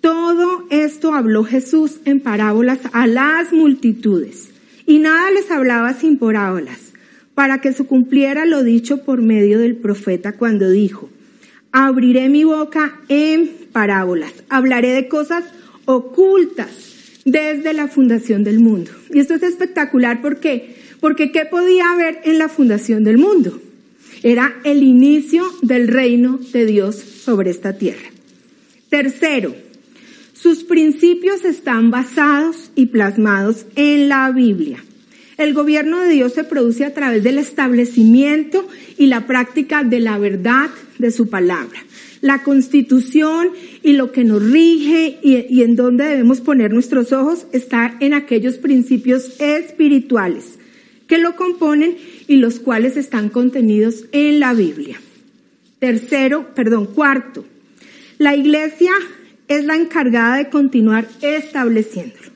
todo 0.00 0.66
esto 0.70 1.14
habló 1.14 1.44
Jesús 1.44 2.00
en 2.06 2.20
parábolas 2.20 2.78
a 2.92 3.06
las 3.06 3.52
multitudes 3.52 4.48
y 4.86 4.98
nada 4.98 5.30
les 5.30 5.50
hablaba 5.50 5.92
sin 5.92 6.18
parábolas, 6.18 6.92
para 7.40 7.62
que 7.62 7.72
se 7.72 7.84
cumpliera 7.84 8.44
lo 8.44 8.62
dicho 8.62 9.02
por 9.02 9.22
medio 9.22 9.60
del 9.60 9.74
profeta 9.74 10.32
cuando 10.32 10.68
dijo, 10.68 11.08
abriré 11.72 12.28
mi 12.28 12.44
boca 12.44 13.00
en 13.08 13.48
parábolas, 13.72 14.30
hablaré 14.50 14.88
de 14.88 15.08
cosas 15.08 15.44
ocultas 15.86 16.68
desde 17.24 17.72
la 17.72 17.88
fundación 17.88 18.44
del 18.44 18.60
mundo. 18.60 18.90
Y 19.08 19.20
esto 19.20 19.32
es 19.32 19.42
espectacular 19.42 20.20
porque, 20.20 20.76
porque 21.00 21.32
¿qué 21.32 21.46
podía 21.46 21.90
haber 21.92 22.20
en 22.24 22.36
la 22.36 22.50
fundación 22.50 23.04
del 23.04 23.16
mundo? 23.16 23.58
Era 24.22 24.56
el 24.64 24.82
inicio 24.82 25.42
del 25.62 25.88
reino 25.88 26.38
de 26.52 26.66
Dios 26.66 26.96
sobre 26.96 27.48
esta 27.48 27.78
tierra. 27.78 28.10
Tercero, 28.90 29.54
sus 30.34 30.62
principios 30.62 31.46
están 31.46 31.90
basados 31.90 32.70
y 32.74 32.84
plasmados 32.84 33.64
en 33.76 34.10
la 34.10 34.30
Biblia. 34.30 34.84
El 35.40 35.54
gobierno 35.54 36.00
de 36.00 36.10
Dios 36.10 36.34
se 36.34 36.44
produce 36.44 36.84
a 36.84 36.92
través 36.92 37.24
del 37.24 37.38
establecimiento 37.38 38.68
y 38.98 39.06
la 39.06 39.26
práctica 39.26 39.82
de 39.82 39.98
la 39.98 40.18
verdad 40.18 40.68
de 40.98 41.10
su 41.10 41.30
palabra. 41.30 41.82
La 42.20 42.42
constitución 42.42 43.48
y 43.82 43.94
lo 43.94 44.12
que 44.12 44.22
nos 44.22 44.42
rige 44.42 45.18
y, 45.22 45.62
en 45.62 45.76
donde 45.76 46.04
debemos 46.04 46.42
poner 46.42 46.74
nuestros 46.74 47.12
ojos 47.12 47.46
está 47.52 47.96
en 48.00 48.12
aquellos 48.12 48.58
principios 48.58 49.40
espirituales 49.40 50.58
que 51.06 51.16
lo 51.16 51.36
componen 51.36 51.96
y 52.28 52.36
los 52.36 52.60
cuales 52.60 52.98
están 52.98 53.30
contenidos 53.30 54.04
en 54.12 54.40
la 54.40 54.52
Biblia. 54.52 55.00
Tercero, 55.78 56.54
perdón, 56.54 56.84
cuarto, 56.84 57.46
la 58.18 58.36
iglesia 58.36 58.92
es 59.48 59.64
la 59.64 59.76
encargada 59.76 60.36
de 60.36 60.50
continuar 60.50 61.08
estableciéndolo. 61.22 62.29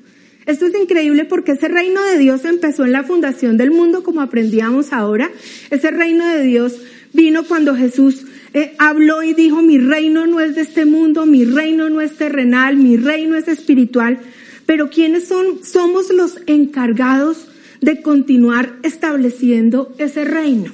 Esto 0.47 0.67
es 0.67 0.75
increíble 0.75 1.25
porque 1.25 1.53
ese 1.53 1.69
reino 1.69 2.03
de 2.03 2.19
Dios 2.19 2.45
empezó 2.45 2.85
en 2.85 2.93
la 2.93 3.03
fundación 3.03 3.57
del 3.57 3.71
mundo, 3.71 4.03
como 4.03 4.21
aprendíamos 4.21 4.93
ahora. 4.93 5.31
Ese 5.71 5.91
reino 5.91 6.27
de 6.27 6.43
Dios 6.43 6.81
vino 7.13 7.45
cuando 7.45 7.75
Jesús 7.75 8.27
eh, 8.53 8.75
habló 8.79 9.23
y 9.23 9.33
dijo, 9.33 9.63
mi 9.63 9.79
reino 9.79 10.27
no 10.27 10.41
es 10.41 10.55
de 10.55 10.61
este 10.61 10.85
mundo, 10.85 11.25
mi 11.25 11.45
reino 11.45 11.89
no 11.89 12.01
es 12.01 12.17
terrenal, 12.17 12.77
mi 12.77 12.97
reino 12.97 13.37
es 13.37 13.49
espiritual. 13.49 14.19
Pero 14.67 14.91
¿quiénes 14.91 15.29
son? 15.29 15.65
Somos 15.65 16.13
los 16.13 16.39
encargados 16.47 17.49
de 17.81 18.03
continuar 18.03 18.77
estableciendo 18.83 19.95
ese 19.99 20.25
reino. 20.25 20.73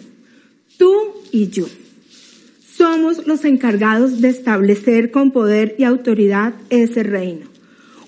Tú 0.78 0.94
y 1.30 1.48
yo. 1.48 1.66
Somos 2.76 3.26
los 3.26 3.44
encargados 3.44 4.20
de 4.20 4.28
establecer 4.28 5.10
con 5.10 5.32
poder 5.32 5.74
y 5.78 5.84
autoridad 5.84 6.54
ese 6.70 7.02
reino. 7.02 7.49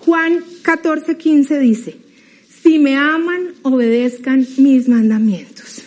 Juan 0.05 0.43
14, 0.63 1.17
15 1.17 1.59
dice, 1.61 1.97
si 2.63 2.79
me 2.79 2.97
aman, 2.97 3.55
obedezcan 3.63 4.47
mis 4.57 4.89
mandamientos. 4.89 5.83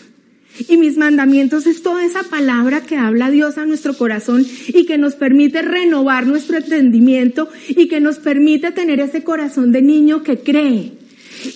Y 0.70 0.78
mis 0.78 0.96
mandamientos 0.96 1.68
es 1.68 1.82
toda 1.84 2.06
esa 2.06 2.24
palabra 2.24 2.82
que 2.82 2.96
habla 2.96 3.30
Dios 3.30 3.58
a 3.58 3.66
nuestro 3.66 3.94
corazón 3.94 4.46
y 4.68 4.86
que 4.86 4.98
nos 4.98 5.16
permite 5.16 5.62
renovar 5.62 6.28
nuestro 6.28 6.58
entendimiento 6.58 7.50
y 7.68 7.90
que 7.90 8.00
nos 8.00 8.20
permite 8.20 8.72
tener 8.72 9.02
ese 9.02 9.24
corazón 9.24 9.74
de 9.74 9.82
niño 9.82 10.24
que 10.24 10.40
cree. 10.40 10.94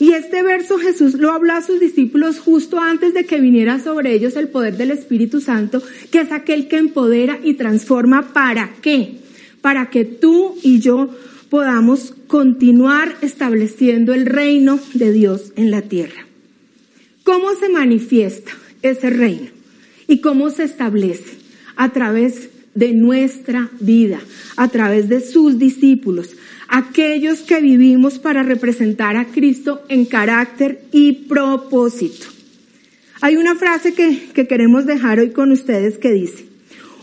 Y 0.02 0.12
este 0.12 0.44
verso 0.44 0.78
Jesús 0.78 1.14
lo 1.14 1.32
habló 1.32 1.54
a 1.54 1.62
sus 1.62 1.80
discípulos 1.80 2.40
justo 2.40 2.80
antes 2.80 3.14
de 3.14 3.26
que 3.26 3.40
viniera 3.40 3.80
sobre 3.80 4.14
ellos 4.14 4.36
el 4.36 4.50
poder 4.50 4.76
del 4.76 4.92
Espíritu 4.92 5.40
Santo, 5.40 5.82
que 6.12 6.20
es 6.22 6.32
aquel 6.34 6.68
que 6.68 6.78
empodera 6.78 7.40
y 7.42 7.54
transforma. 7.54 8.34
¿Para 8.34 8.74
qué? 8.82 9.20
Para 9.62 9.90
que 9.90 10.04
tú 10.04 10.56
y 10.62 10.80
yo 10.80 11.10
podamos 11.50 12.14
continuar 12.28 13.18
estableciendo 13.22 14.14
el 14.14 14.26
reino 14.26 14.80
de 14.94 15.12
Dios 15.12 15.52
en 15.56 15.72
la 15.72 15.82
tierra. 15.82 16.26
¿Cómo 17.24 17.54
se 17.56 17.70
manifiesta 17.70 18.52
ese 18.82 19.10
reino? 19.10 19.48
¿Y 20.08 20.22
cómo 20.22 20.50
se 20.50 20.64
establece? 20.64 21.38
A 21.76 21.92
través 21.92 22.50
de 22.76 22.94
nuestra 22.94 23.70
vida, 23.80 24.20
a 24.56 24.68
través 24.70 25.10
de 25.10 25.22
sus 25.22 25.58
discípulos, 25.58 26.30
aquellos 26.68 27.40
que 27.40 27.62
vivimos 27.62 28.20
para 28.20 28.44
representar 28.44 29.18
a 29.18 29.26
Cristo 29.26 29.82
en 29.90 30.06
carácter 30.06 30.84
y 30.92 31.14
propósito. 31.14 32.28
Hay 33.22 33.36
una 33.36 33.56
frase 33.56 33.94
que, 33.94 34.30
que 34.34 34.48
queremos 34.48 34.86
dejar 34.86 35.20
hoy 35.20 35.32
con 35.32 35.52
ustedes 35.52 35.98
que 35.98 36.12
dice, 36.12 36.46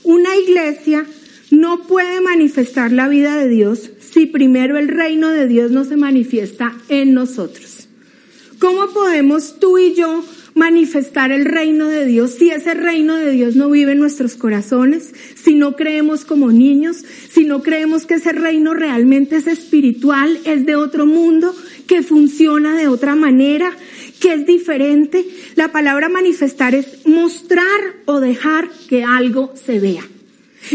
una 0.02 0.36
iglesia 0.36 1.04
no 1.50 1.82
puede 1.86 2.20
manifestar 2.20 2.92
la 2.92 3.08
vida 3.08 3.36
de 3.36 3.48
Dios 3.48 3.90
si 4.16 4.24
primero 4.24 4.78
el 4.78 4.88
reino 4.88 5.28
de 5.28 5.46
Dios 5.46 5.72
no 5.72 5.84
se 5.84 5.98
manifiesta 5.98 6.74
en 6.88 7.12
nosotros. 7.12 7.86
¿Cómo 8.58 8.86
podemos 8.94 9.58
tú 9.60 9.76
y 9.76 9.92
yo 9.92 10.24
manifestar 10.54 11.32
el 11.32 11.44
reino 11.44 11.88
de 11.88 12.06
Dios 12.06 12.30
si 12.30 12.48
ese 12.48 12.72
reino 12.72 13.16
de 13.16 13.30
Dios 13.32 13.56
no 13.56 13.68
vive 13.68 13.92
en 13.92 13.98
nuestros 13.98 14.36
corazones, 14.36 15.12
si 15.34 15.54
no 15.54 15.76
creemos 15.76 16.24
como 16.24 16.50
niños, 16.50 17.04
si 17.28 17.44
no 17.44 17.62
creemos 17.62 18.06
que 18.06 18.14
ese 18.14 18.32
reino 18.32 18.72
realmente 18.72 19.36
es 19.36 19.46
espiritual, 19.46 20.40
es 20.46 20.64
de 20.64 20.76
otro 20.76 21.04
mundo, 21.04 21.54
que 21.86 22.02
funciona 22.02 22.74
de 22.74 22.88
otra 22.88 23.16
manera, 23.16 23.70
que 24.18 24.32
es 24.32 24.46
diferente? 24.46 25.26
La 25.56 25.72
palabra 25.72 26.08
manifestar 26.08 26.74
es 26.74 27.06
mostrar 27.06 27.66
o 28.06 28.20
dejar 28.20 28.70
que 28.88 29.04
algo 29.04 29.52
se 29.62 29.78
vea. 29.78 30.08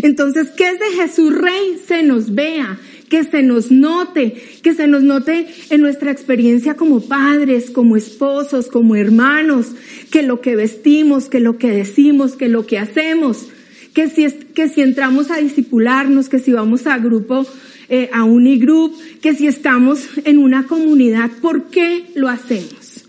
Entonces, 0.04 0.50
¿qué 0.56 0.70
es 0.70 0.80
de 0.80 1.02
Jesús 1.02 1.34
Rey? 1.34 1.82
Se 1.88 2.04
nos 2.04 2.34
vea, 2.34 2.80
que 3.12 3.26
se 3.26 3.44
nos 3.44 3.72
note, 3.72 4.42
que 4.64 4.74
se 4.74 4.88
nos 4.88 5.04
note 5.04 5.46
en 5.70 5.82
nuestra 5.82 6.12
experiencia 6.12 6.76
como 6.76 7.02
padres, 7.02 7.70
como 7.70 7.98
esposos, 7.98 8.68
como 8.68 8.96
hermanos, 8.96 9.74
que 10.10 10.24
lo 10.24 10.40
que 10.40 10.56
vestimos, 10.56 11.28
que 11.28 11.42
lo 11.42 11.58
que 11.58 11.72
decimos, 11.72 12.38
que 12.38 12.48
lo 12.48 12.66
que 12.66 12.80
hacemos, 12.80 13.48
que 13.94 14.10
si, 14.10 14.24
es, 14.24 14.36
que 14.56 14.70
si 14.70 14.80
entramos 14.80 15.30
a 15.30 15.40
disipularnos, 15.40 16.30
que 16.30 16.40
si 16.40 16.54
vamos 16.54 16.88
a 16.88 17.00
grupo, 17.00 17.46
eh, 17.90 18.10
a 18.14 18.24
unigroup, 18.24 18.94
que 19.22 19.36
si 19.36 19.46
estamos 19.46 20.08
en 20.24 20.38
una 20.38 20.66
comunidad, 20.66 21.32
¿por 21.42 21.66
qué 21.66 22.06
lo 22.16 22.30
hacemos? 22.30 23.04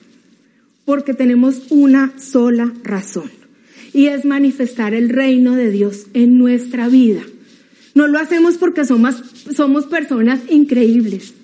Porque 0.84 1.14
tenemos 1.14 1.62
una 1.70 2.12
sola 2.18 2.72
razón 2.82 3.30
y 3.92 4.06
es 4.06 4.24
manifestar 4.24 4.94
el 4.94 5.10
reino 5.10 5.54
de 5.54 5.70
Dios 5.70 6.06
en 6.12 6.38
nuestra 6.38 6.88
vida. 6.88 7.22
No 7.94 8.06
lo 8.06 8.18
hacemos 8.18 8.56
porque 8.56 8.84
somos, 8.84 9.22
somos 9.54 9.86
personas 9.86 10.40
increíbles. 10.48 11.34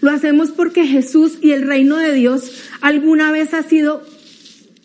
Lo 0.00 0.10
hacemos 0.10 0.50
porque 0.50 0.86
Jesús 0.86 1.38
y 1.40 1.52
el 1.52 1.66
reino 1.66 1.96
de 1.96 2.14
Dios 2.14 2.52
alguna 2.80 3.32
vez 3.32 3.54
ha 3.54 3.62
sido, 3.62 4.02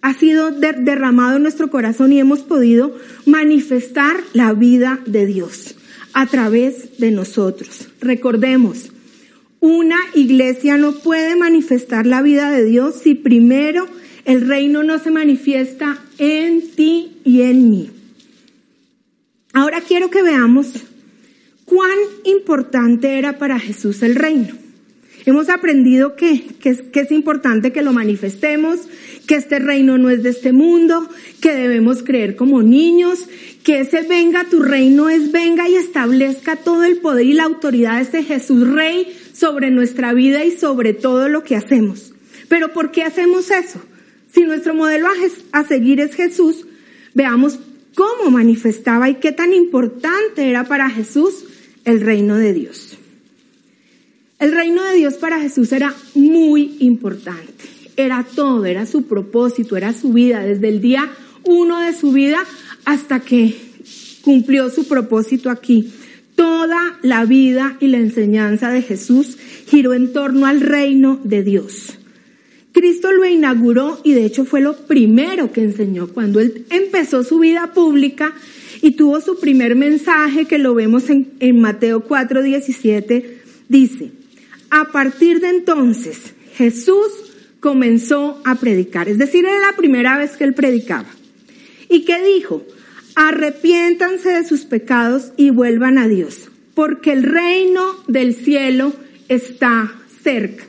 ha 0.01 0.13
sido 0.13 0.51
derramado 0.51 1.37
en 1.37 1.43
nuestro 1.43 1.69
corazón 1.69 2.11
y 2.11 2.19
hemos 2.19 2.39
podido 2.39 2.95
manifestar 3.25 4.17
la 4.33 4.53
vida 4.53 4.99
de 5.05 5.25
Dios 5.25 5.75
a 6.13 6.25
través 6.25 6.97
de 6.97 7.11
nosotros. 7.11 7.89
Recordemos, 8.01 8.91
una 9.59 9.99
iglesia 10.15 10.77
no 10.77 10.93
puede 10.93 11.35
manifestar 11.35 12.05
la 12.05 12.21
vida 12.21 12.49
de 12.49 12.65
Dios 12.65 12.95
si 12.95 13.13
primero 13.13 13.87
el 14.25 14.47
reino 14.47 14.83
no 14.83 14.97
se 14.97 15.11
manifiesta 15.11 15.99
en 16.17 16.71
ti 16.71 17.17
y 17.23 17.41
en 17.41 17.69
mí. 17.69 17.91
Ahora 19.53 19.81
quiero 19.81 20.09
que 20.09 20.23
veamos 20.23 20.83
cuán 21.65 21.97
importante 22.23 23.17
era 23.17 23.37
para 23.37 23.59
Jesús 23.59 24.01
el 24.03 24.15
reino. 24.15 24.55
Hemos 25.25 25.49
aprendido 25.49 26.15
que, 26.15 26.45
que, 26.59 26.91
que, 26.91 26.99
es 26.99 27.11
importante 27.11 27.73
que 27.73 27.81
lo 27.81 27.93
manifestemos, 27.93 28.81
que 29.25 29.35
este 29.35 29.57
reino 29.57 29.97
no 29.97 30.11
es 30.11 30.21
de 30.21 30.29
este 30.29 30.53
mundo, 30.53 31.09
que 31.41 31.55
debemos 31.55 32.03
creer 32.03 32.35
como 32.35 32.61
niños, 32.61 33.27
que 33.63 33.79
ese 33.79 34.03
venga 34.03 34.43
tu 34.43 34.61
reino 34.61 35.09
es 35.09 35.31
venga 35.31 35.67
y 35.67 35.75
establezca 35.75 36.57
todo 36.57 36.83
el 36.83 36.97
poder 36.97 37.25
y 37.25 37.33
la 37.33 37.45
autoridad 37.45 37.95
de 37.95 38.03
ese 38.03 38.23
Jesús 38.23 38.67
Rey 38.67 39.17
sobre 39.33 39.71
nuestra 39.71 40.13
vida 40.13 40.45
y 40.45 40.51
sobre 40.51 40.93
todo 40.93 41.27
lo 41.27 41.43
que 41.43 41.55
hacemos. 41.55 42.13
Pero 42.47 42.71
¿por 42.71 42.91
qué 42.91 43.01
hacemos 43.01 43.49
eso? 43.49 43.81
Si 44.31 44.43
nuestro 44.43 44.75
modelo 44.75 45.07
a 45.51 45.63
seguir 45.63 46.01
es 46.01 46.13
Jesús, 46.13 46.67
veamos 47.15 47.57
cómo 47.95 48.29
manifestaba 48.29 49.09
y 49.09 49.15
qué 49.15 49.31
tan 49.31 49.53
importante 49.53 50.49
era 50.49 50.65
para 50.65 50.89
Jesús 50.89 51.45
el 51.85 52.01
reino 52.01 52.35
de 52.35 52.53
Dios. 52.53 52.97
El 54.39 54.51
reino 54.51 54.83
de 54.83 54.95
Dios 54.95 55.13
para 55.15 55.39
Jesús 55.39 55.71
era 55.71 55.95
muy 56.13 56.75
importante. 56.79 57.63
Era 57.95 58.25
todo, 58.35 58.65
era 58.65 58.85
su 58.85 59.03
propósito, 59.03 59.77
era 59.77 59.93
su 59.93 60.11
vida, 60.11 60.41
desde 60.41 60.67
el 60.67 60.81
día 60.81 61.09
uno 61.43 61.79
de 61.79 61.93
su 61.93 62.11
vida 62.11 62.39
hasta 62.83 63.21
que 63.21 63.55
cumplió 64.21 64.69
su 64.69 64.87
propósito 64.87 65.49
aquí. 65.49 65.93
Toda 66.35 66.97
la 67.01 67.23
vida 67.23 67.77
y 67.79 67.87
la 67.87 67.97
enseñanza 67.97 68.69
de 68.69 68.81
Jesús 68.81 69.37
giró 69.67 69.93
en 69.93 70.11
torno 70.11 70.47
al 70.47 70.59
reino 70.59 71.19
de 71.23 71.43
Dios. 71.43 71.94
Cristo 72.75 73.13
lo 73.13 73.23
inauguró 73.25 74.01
y 74.03 74.11
de 74.11 74.25
hecho 74.25 74.43
fue 74.43 74.59
lo 74.59 74.75
primero 74.75 75.53
que 75.53 75.61
enseñó 75.61 76.09
cuando 76.09 76.41
él 76.41 76.65
empezó 76.69 77.23
su 77.23 77.39
vida 77.39 77.71
pública 77.73 78.35
y 78.81 78.91
tuvo 78.91 79.21
su 79.21 79.39
primer 79.39 79.75
mensaje 79.75 80.43
que 80.43 80.57
lo 80.57 80.75
vemos 80.75 81.05
en, 81.09 81.61
Mateo 81.61 82.01
4, 82.01 82.43
17, 82.43 83.39
dice, 83.69 84.11
a 84.69 84.91
partir 84.91 85.39
de 85.39 85.51
entonces 85.51 86.33
Jesús 86.57 87.07
comenzó 87.61 88.41
a 88.43 88.55
predicar, 88.55 89.07
es 89.07 89.19
decir, 89.19 89.45
era 89.45 89.71
la 89.71 89.77
primera 89.77 90.17
vez 90.17 90.31
que 90.31 90.43
él 90.43 90.53
predicaba. 90.53 91.07
¿Y 91.89 92.03
qué 92.03 92.21
dijo? 92.21 92.65
Arrepiéntanse 93.15 94.31
de 94.31 94.45
sus 94.45 94.65
pecados 94.65 95.31
y 95.37 95.49
vuelvan 95.49 95.97
a 95.97 96.09
Dios, 96.09 96.49
porque 96.73 97.13
el 97.13 97.23
reino 97.23 97.95
del 98.09 98.35
cielo 98.35 98.91
está 99.29 99.95
cerca. 100.21 100.65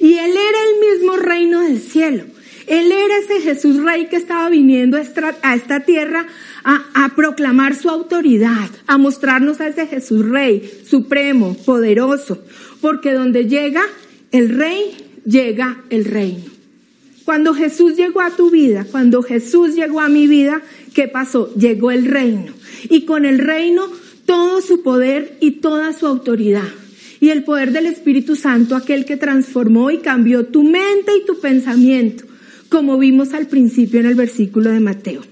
Y 0.00 0.14
Él 0.14 0.30
era 0.30 0.58
el 0.70 0.98
mismo 0.98 1.16
reino 1.16 1.60
del 1.60 1.80
cielo. 1.80 2.24
Él 2.68 2.92
era 2.92 3.16
ese 3.18 3.40
Jesús 3.40 3.82
Rey 3.82 4.08
que 4.08 4.16
estaba 4.16 4.50
viniendo 4.50 4.98
a 4.98 5.54
esta 5.54 5.80
tierra 5.80 6.26
a, 6.62 7.12
proclamar 7.16 7.74
su 7.74 7.88
autoridad, 7.88 8.68
a 8.86 8.98
mostrarnos 8.98 9.60
a 9.60 9.68
ese 9.68 9.86
Jesús 9.86 10.28
Rey, 10.28 10.70
supremo, 10.86 11.56
poderoso, 11.64 12.44
porque 12.82 13.14
donde 13.14 13.46
llega 13.46 13.82
el 14.32 14.50
Rey, 14.50 14.96
llega 15.24 15.82
el 15.88 16.04
reino. 16.04 16.44
Cuando 17.24 17.54
Jesús 17.54 17.96
llegó 17.96 18.20
a 18.20 18.36
tu 18.36 18.50
vida, 18.50 18.86
cuando 18.90 19.22
Jesús 19.22 19.74
llegó 19.74 20.00
a 20.00 20.10
mi 20.10 20.26
vida, 20.26 20.60
¿qué 20.94 21.08
pasó? 21.08 21.52
Llegó 21.54 21.90
el 21.90 22.04
reino. 22.04 22.52
Y 22.90 23.06
con 23.06 23.24
el 23.24 23.38
reino, 23.38 23.88
todo 24.26 24.60
su 24.60 24.82
poder 24.82 25.38
y 25.40 25.52
toda 25.52 25.94
su 25.94 26.06
autoridad 26.06 26.68
y 27.20 27.30
el 27.30 27.44
poder 27.44 27.72
del 27.72 27.86
Espíritu 27.86 28.36
Santo, 28.36 28.76
aquel 28.76 29.04
que 29.04 29.16
transformó 29.16 29.90
y 29.90 29.98
cambió 29.98 30.46
tu 30.46 30.62
mente 30.62 31.12
y 31.16 31.26
tu 31.26 31.40
pensamiento, 31.40 32.24
como 32.68 32.98
vimos 32.98 33.32
al 33.34 33.46
principio 33.46 34.00
en 34.00 34.06
el 34.06 34.14
versículo 34.14 34.70
de 34.70 34.80
Mateo. 34.80 35.22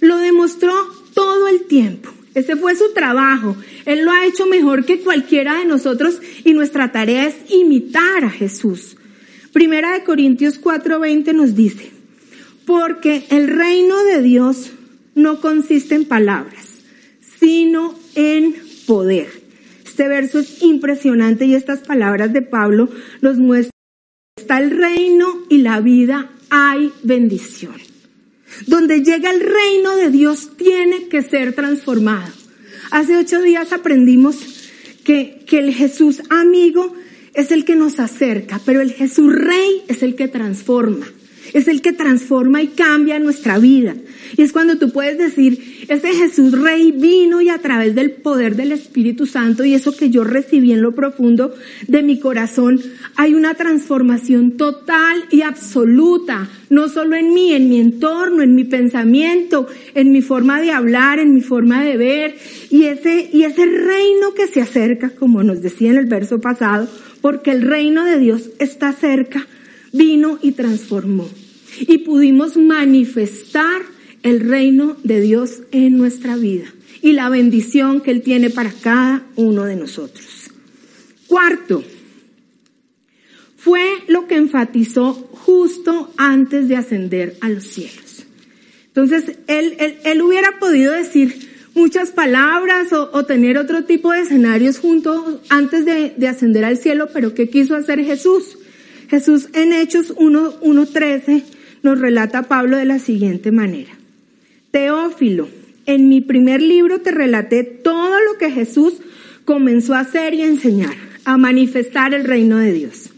Lo 0.00 0.18
demostró 0.18 0.72
todo 1.14 1.48
el 1.48 1.64
tiempo. 1.64 2.10
Ese 2.34 2.54
fue 2.54 2.76
su 2.76 2.92
trabajo. 2.92 3.56
Él 3.86 4.04
lo 4.04 4.10
ha 4.10 4.26
hecho 4.26 4.46
mejor 4.46 4.84
que 4.84 5.00
cualquiera 5.00 5.58
de 5.58 5.64
nosotros 5.64 6.20
y 6.44 6.52
nuestra 6.52 6.92
tarea 6.92 7.26
es 7.26 7.34
imitar 7.48 8.24
a 8.24 8.30
Jesús. 8.30 8.96
Primera 9.52 9.94
de 9.94 10.04
Corintios 10.04 10.60
4:20 10.60 11.32
nos 11.32 11.54
dice, 11.54 11.90
porque 12.66 13.24
el 13.30 13.48
reino 13.48 14.04
de 14.04 14.20
Dios 14.20 14.72
no 15.14 15.40
consiste 15.40 15.94
en 15.94 16.04
palabras, 16.04 16.74
sino 17.40 17.94
en 18.14 18.54
poder. 18.86 19.45
Este 19.96 20.08
verso 20.08 20.38
es 20.40 20.62
impresionante 20.62 21.46
y 21.46 21.54
estas 21.54 21.78
palabras 21.78 22.30
de 22.34 22.42
Pablo 22.42 22.90
nos 23.22 23.38
muestran 23.38 23.70
que 24.36 24.42
está 24.42 24.58
el 24.58 24.70
reino 24.76 25.46
y 25.48 25.62
la 25.62 25.80
vida 25.80 26.32
hay 26.50 26.92
bendición. 27.02 27.72
Donde 28.66 29.02
llega 29.02 29.30
el 29.30 29.40
reino 29.40 29.96
de 29.96 30.10
Dios 30.10 30.50
tiene 30.58 31.08
que 31.08 31.22
ser 31.22 31.54
transformado. 31.54 32.30
Hace 32.90 33.16
ocho 33.16 33.40
días 33.40 33.72
aprendimos 33.72 34.36
que, 35.02 35.42
que 35.46 35.60
el 35.60 35.72
Jesús 35.72 36.20
amigo 36.28 36.94
es 37.32 37.50
el 37.50 37.64
que 37.64 37.74
nos 37.74 37.98
acerca, 37.98 38.60
pero 38.66 38.82
el 38.82 38.92
Jesús 38.92 39.34
rey 39.34 39.82
es 39.88 40.02
el 40.02 40.14
que 40.14 40.28
transforma 40.28 41.06
es 41.52 41.68
el 41.68 41.82
que 41.82 41.92
transforma 41.92 42.62
y 42.62 42.68
cambia 42.68 43.18
nuestra 43.18 43.58
vida. 43.58 43.94
Y 44.36 44.42
es 44.42 44.52
cuando 44.52 44.78
tú 44.78 44.90
puedes 44.90 45.18
decir, 45.18 45.86
ese 45.88 46.12
Jesús 46.14 46.52
Rey 46.52 46.92
vino 46.92 47.40
y 47.40 47.48
a 47.48 47.58
través 47.58 47.94
del 47.94 48.10
poder 48.10 48.56
del 48.56 48.72
Espíritu 48.72 49.26
Santo 49.26 49.64
y 49.64 49.74
eso 49.74 49.96
que 49.96 50.10
yo 50.10 50.24
recibí 50.24 50.72
en 50.72 50.82
lo 50.82 50.94
profundo 50.94 51.54
de 51.86 52.02
mi 52.02 52.18
corazón, 52.18 52.80
hay 53.16 53.34
una 53.34 53.54
transformación 53.54 54.56
total 54.56 55.24
y 55.30 55.42
absoluta, 55.42 56.48
no 56.70 56.88
solo 56.88 57.16
en 57.16 57.32
mí, 57.32 57.52
en 57.52 57.68
mi 57.68 57.80
entorno, 57.80 58.42
en 58.42 58.54
mi 58.54 58.64
pensamiento, 58.64 59.66
en 59.94 60.12
mi 60.12 60.22
forma 60.22 60.60
de 60.60 60.72
hablar, 60.72 61.18
en 61.18 61.34
mi 61.34 61.40
forma 61.40 61.84
de 61.84 61.96
ver, 61.96 62.34
y 62.70 62.84
ese, 62.84 63.30
y 63.32 63.44
ese 63.44 63.64
reino 63.64 64.34
que 64.34 64.48
se 64.48 64.60
acerca, 64.60 65.10
como 65.10 65.42
nos 65.42 65.62
decía 65.62 65.90
en 65.90 65.98
el 65.98 66.06
verso 66.06 66.40
pasado, 66.40 66.88
porque 67.20 67.52
el 67.52 67.62
reino 67.62 68.04
de 68.04 68.18
Dios 68.18 68.50
está 68.58 68.92
cerca, 68.92 69.46
vino 69.96 70.38
y 70.42 70.52
transformó. 70.52 71.28
Y 71.80 71.98
pudimos 71.98 72.56
manifestar 72.56 73.82
el 74.22 74.40
reino 74.40 74.96
de 75.04 75.20
Dios 75.20 75.62
en 75.72 75.98
nuestra 75.98 76.36
vida 76.36 76.66
y 77.02 77.12
la 77.12 77.28
bendición 77.28 78.00
que 78.00 78.10
Él 78.10 78.22
tiene 78.22 78.50
para 78.50 78.72
cada 78.72 79.26
uno 79.36 79.64
de 79.64 79.76
nosotros. 79.76 80.50
Cuarto, 81.26 81.84
fue 83.56 83.82
lo 84.06 84.26
que 84.28 84.36
enfatizó 84.36 85.12
justo 85.12 86.12
antes 86.16 86.68
de 86.68 86.76
ascender 86.76 87.36
a 87.40 87.48
los 87.48 87.64
cielos. 87.64 88.24
Entonces, 88.86 89.36
él, 89.48 89.76
él, 90.04 90.22
hubiera 90.22 90.58
podido 90.58 90.92
decir 90.92 91.50
muchas 91.74 92.10
palabras 92.10 92.92
o, 92.92 93.24
tener 93.24 93.58
otro 93.58 93.84
tipo 93.84 94.12
de 94.12 94.20
escenarios 94.20 94.78
junto 94.78 95.42
antes 95.48 95.84
de, 95.84 96.14
de 96.16 96.28
ascender 96.28 96.64
al 96.64 96.78
cielo, 96.78 97.08
pero 97.12 97.34
¿qué 97.34 97.50
quiso 97.50 97.74
hacer 97.74 98.02
Jesús? 98.04 98.56
Jesús 99.08 99.48
en 99.52 99.72
Hechos 99.72 100.14
1.13 100.16 101.42
nos 101.82 102.00
relata 102.00 102.40
a 102.40 102.42
Pablo 102.48 102.76
de 102.76 102.84
la 102.84 102.98
siguiente 102.98 103.52
manera. 103.52 103.92
Teófilo, 104.70 105.48
en 105.86 106.08
mi 106.08 106.20
primer 106.20 106.60
libro 106.60 107.00
te 107.00 107.12
relaté 107.12 107.62
todo 107.62 108.20
lo 108.20 108.38
que 108.38 108.50
Jesús 108.50 108.94
comenzó 109.44 109.94
a 109.94 110.00
hacer 110.00 110.34
y 110.34 110.42
a 110.42 110.46
enseñar, 110.46 110.94
a 111.24 111.36
manifestar 111.36 112.12
el 112.12 112.24
reino 112.24 112.58
de 112.58 112.72
Dios. 112.72 113.10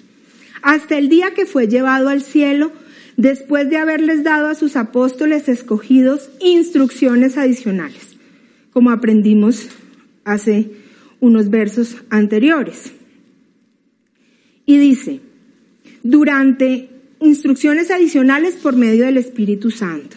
Hasta 0.63 0.99
el 0.99 1.09
día 1.09 1.33
que 1.35 1.47
fue 1.47 1.69
llevado 1.69 2.09
al 2.09 2.23
cielo, 2.23 2.73
después 3.17 3.71
de 3.71 3.79
haberles 3.79 4.23
dado 4.23 4.49
a 4.49 4.55
sus 4.55 4.77
apóstoles 4.77 5.49
escogidos 5.49 6.29
instrucciones 6.41 7.39
adicionales, 7.39 8.17
como 8.73 8.91
aprendimos 8.91 9.69
hace 10.25 10.71
unos 11.21 11.49
versos 11.49 11.97
anteriores. 12.11 12.93
Y 14.67 14.77
dice, 14.77 15.21
durante 16.03 16.91
instrucciones 17.21 17.91
adicionales 17.91 18.55
por 18.55 18.77
medio 18.77 19.07
del 19.07 19.17
Espíritu 19.17 19.71
Santo. 19.71 20.17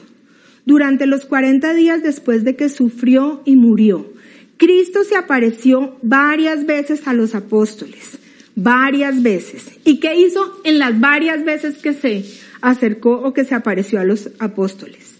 Durante 0.65 1.07
los 1.07 1.25
40 1.25 1.73
días 1.73 2.03
después 2.03 2.43
de 2.43 2.55
que 2.55 2.69
sufrió 2.69 3.41
y 3.45 3.55
murió, 3.55 4.13
Cristo 4.57 5.03
se 5.03 5.15
apareció 5.15 5.97
varias 6.03 6.67
veces 6.67 7.07
a 7.07 7.13
los 7.13 7.33
apóstoles, 7.33 8.19
varias 8.55 9.23
veces. 9.23 9.71
¿Y 9.83 9.99
qué 9.99 10.15
hizo 10.15 10.61
en 10.63 10.77
las 10.77 10.99
varias 10.99 11.43
veces 11.43 11.79
que 11.79 11.93
se 11.93 12.25
acercó 12.61 13.13
o 13.13 13.33
que 13.33 13.43
se 13.43 13.55
apareció 13.55 13.99
a 13.99 14.05
los 14.05 14.29
apóstoles? 14.37 15.15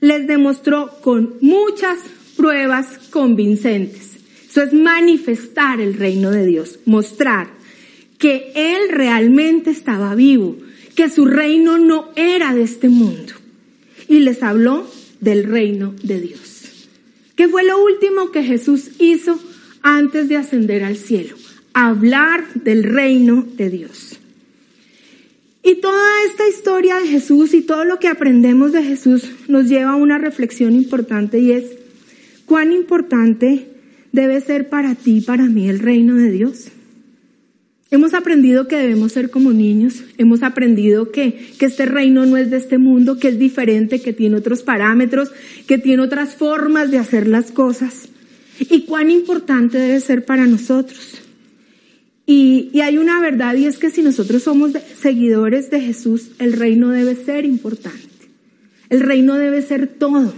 Les 0.00 0.26
demostró 0.26 0.90
con 1.02 1.34
muchas 1.42 1.98
pruebas 2.36 2.98
convincentes. 3.10 4.16
Eso 4.48 4.62
es 4.62 4.72
manifestar 4.72 5.78
el 5.82 5.92
reino 5.92 6.30
de 6.30 6.46
Dios, 6.46 6.78
mostrar 6.86 7.48
que 8.18 8.52
Él 8.54 8.90
realmente 8.90 9.70
estaba 9.70 10.14
vivo, 10.14 10.56
que 10.94 11.10
su 11.10 11.26
reino 11.26 11.78
no 11.78 12.10
era 12.16 12.54
de 12.54 12.62
este 12.62 12.88
mundo. 12.88 13.34
Y 14.08 14.20
les 14.20 14.42
habló 14.42 14.88
del 15.20 15.44
reino 15.44 15.94
de 16.02 16.20
Dios. 16.20 16.86
¿Qué 17.34 17.48
fue 17.48 17.64
lo 17.64 17.82
último 17.82 18.30
que 18.30 18.42
Jesús 18.42 18.92
hizo 18.98 19.38
antes 19.82 20.28
de 20.28 20.36
ascender 20.36 20.84
al 20.84 20.96
cielo? 20.96 21.36
Hablar 21.74 22.46
del 22.54 22.82
reino 22.82 23.46
de 23.56 23.68
Dios. 23.68 24.18
Y 25.62 25.80
toda 25.80 26.06
esta 26.30 26.48
historia 26.48 26.96
de 27.00 27.08
Jesús 27.08 27.52
y 27.52 27.60
todo 27.60 27.84
lo 27.84 27.98
que 27.98 28.08
aprendemos 28.08 28.72
de 28.72 28.84
Jesús 28.84 29.32
nos 29.48 29.68
lleva 29.68 29.90
a 29.90 29.96
una 29.96 30.16
reflexión 30.16 30.74
importante 30.74 31.40
y 31.40 31.50
es, 31.50 31.64
¿cuán 32.46 32.72
importante 32.72 33.66
debe 34.12 34.40
ser 34.40 34.68
para 34.68 34.94
ti 34.94 35.18
y 35.18 35.20
para 35.22 35.46
mí 35.46 35.68
el 35.68 35.80
reino 35.80 36.14
de 36.14 36.30
Dios? 36.30 36.68
Hemos 37.90 38.14
aprendido 38.14 38.66
que 38.66 38.76
debemos 38.76 39.12
ser 39.12 39.30
como 39.30 39.52
niños, 39.52 40.02
hemos 40.18 40.42
aprendido 40.42 41.12
que, 41.12 41.50
que 41.56 41.66
este 41.66 41.86
reino 41.86 42.26
no 42.26 42.36
es 42.36 42.50
de 42.50 42.56
este 42.56 42.78
mundo, 42.78 43.18
que 43.18 43.28
es 43.28 43.38
diferente, 43.38 44.00
que 44.00 44.12
tiene 44.12 44.36
otros 44.36 44.62
parámetros, 44.62 45.30
que 45.68 45.78
tiene 45.78 46.02
otras 46.02 46.34
formas 46.34 46.90
de 46.90 46.98
hacer 46.98 47.28
las 47.28 47.52
cosas. 47.52 48.08
Y 48.58 48.86
cuán 48.86 49.10
importante 49.10 49.78
debe 49.78 50.00
ser 50.00 50.24
para 50.24 50.46
nosotros. 50.46 51.22
Y, 52.26 52.70
y, 52.72 52.80
hay 52.80 52.98
una 52.98 53.20
verdad 53.20 53.54
y 53.54 53.66
es 53.66 53.78
que 53.78 53.90
si 53.90 54.02
nosotros 54.02 54.42
somos 54.42 54.72
seguidores 55.00 55.70
de 55.70 55.80
Jesús, 55.80 56.32
el 56.40 56.54
reino 56.54 56.88
debe 56.88 57.14
ser 57.14 57.44
importante. 57.44 58.00
El 58.88 59.00
reino 59.00 59.34
debe 59.36 59.62
ser 59.62 59.86
todo. 59.86 60.34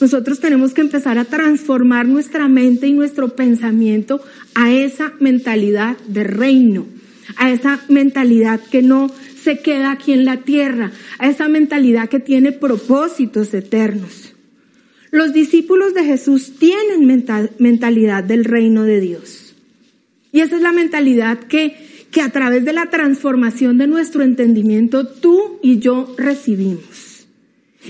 Nosotros 0.00 0.40
tenemos 0.40 0.74
que 0.74 0.82
empezar 0.82 1.18
a 1.18 1.24
transformar 1.24 2.06
nuestra 2.06 2.48
mente 2.48 2.86
y 2.86 2.92
nuestro 2.92 3.34
pensamiento 3.34 4.20
a 4.54 4.72
esa 4.72 5.12
mentalidad 5.20 5.96
de 6.06 6.24
reino, 6.24 6.86
a 7.36 7.50
esa 7.50 7.80
mentalidad 7.88 8.60
que 8.60 8.82
no 8.82 9.10
se 9.42 9.60
queda 9.60 9.92
aquí 9.92 10.12
en 10.12 10.24
la 10.24 10.38
tierra, 10.38 10.92
a 11.18 11.28
esa 11.28 11.48
mentalidad 11.48 12.08
que 12.08 12.20
tiene 12.20 12.52
propósitos 12.52 13.54
eternos. 13.54 14.34
Los 15.10 15.32
discípulos 15.32 15.94
de 15.94 16.04
Jesús 16.04 16.54
tienen 16.58 17.06
mentalidad 17.58 18.24
del 18.24 18.44
reino 18.44 18.82
de 18.82 19.00
Dios. 19.00 19.54
Y 20.32 20.40
esa 20.40 20.56
es 20.56 20.62
la 20.62 20.72
mentalidad 20.72 21.38
que, 21.38 21.76
que 22.10 22.20
a 22.20 22.30
través 22.30 22.64
de 22.64 22.74
la 22.74 22.90
transformación 22.90 23.78
de 23.78 23.86
nuestro 23.86 24.22
entendimiento 24.22 25.06
tú 25.06 25.58
y 25.62 25.78
yo 25.78 26.14
recibimos. 26.18 27.15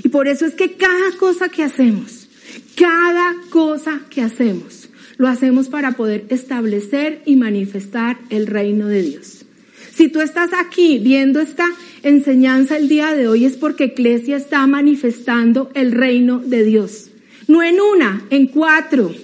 Y 0.03 0.09
por 0.09 0.29
eso 0.29 0.47
es 0.47 0.55
que 0.55 0.73
cada 0.73 1.13
cosa 1.19 1.49
que 1.49 1.63
hacemos, 1.63 2.29
cada 2.75 3.35
cosa 3.51 4.03
que 4.11 4.23
hacemos, 4.23 4.89
lo 5.17 5.29
hacemos 5.29 5.69
para 5.69 5.93
poder 5.93 6.27
establecer 6.29 7.23
y 7.25 7.37
manifestar 7.37 8.19
el 8.31 8.47
reino 8.47 8.89
de 8.89 9.03
Dios. 9.03 9.47
Si 9.95 10.09
tú 10.09 10.21
estás 10.21 10.51
aquí 10.53 10.99
viendo 10.99 11.41
esta 11.41 11.67
enseñanza 12.03 12.77
el 12.77 12.89
día 12.89 13.15
de 13.15 13.29
hoy 13.29 13.47
es 13.47 13.57
porque 13.57 13.87
Iglesia 13.87 14.37
está 14.37 14.67
manifestando 14.67 15.71
el 15.75 15.93
reino 15.93 16.39
de 16.39 16.65
Dios. 16.65 17.11
No 17.49 17.63
en 17.63 17.81
una, 17.81 18.23
en 18.29 18.47
cuatro. 18.49 19.15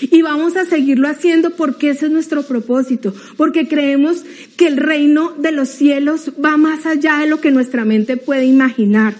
Y 0.00 0.22
vamos 0.22 0.56
a 0.56 0.64
seguirlo 0.64 1.06
haciendo 1.06 1.50
porque 1.50 1.90
ese 1.90 2.06
es 2.06 2.12
nuestro 2.12 2.42
propósito, 2.42 3.14
porque 3.36 3.68
creemos 3.68 4.24
que 4.56 4.66
el 4.66 4.76
reino 4.76 5.32
de 5.38 5.52
los 5.52 5.68
cielos 5.68 6.32
va 6.44 6.56
más 6.56 6.86
allá 6.86 7.18
de 7.18 7.28
lo 7.28 7.40
que 7.40 7.52
nuestra 7.52 7.84
mente 7.84 8.16
puede 8.16 8.46
imaginar. 8.46 9.14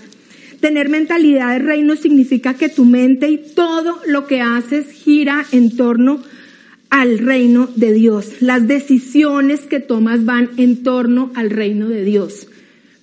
Tener 0.64 0.88
mentalidad 0.88 1.52
de 1.52 1.58
reino 1.58 1.94
significa 1.94 2.54
que 2.54 2.70
tu 2.70 2.86
mente 2.86 3.28
y 3.28 3.36
todo 3.36 4.00
lo 4.06 4.26
que 4.26 4.40
haces 4.40 4.90
gira 4.90 5.44
en 5.52 5.76
torno 5.76 6.22
al 6.88 7.18
reino 7.18 7.68
de 7.76 7.92
Dios. 7.92 8.40
Las 8.40 8.66
decisiones 8.66 9.60
que 9.66 9.80
tomas 9.80 10.24
van 10.24 10.48
en 10.56 10.82
torno 10.82 11.30
al 11.34 11.50
reino 11.50 11.90
de 11.90 12.02
Dios. 12.02 12.48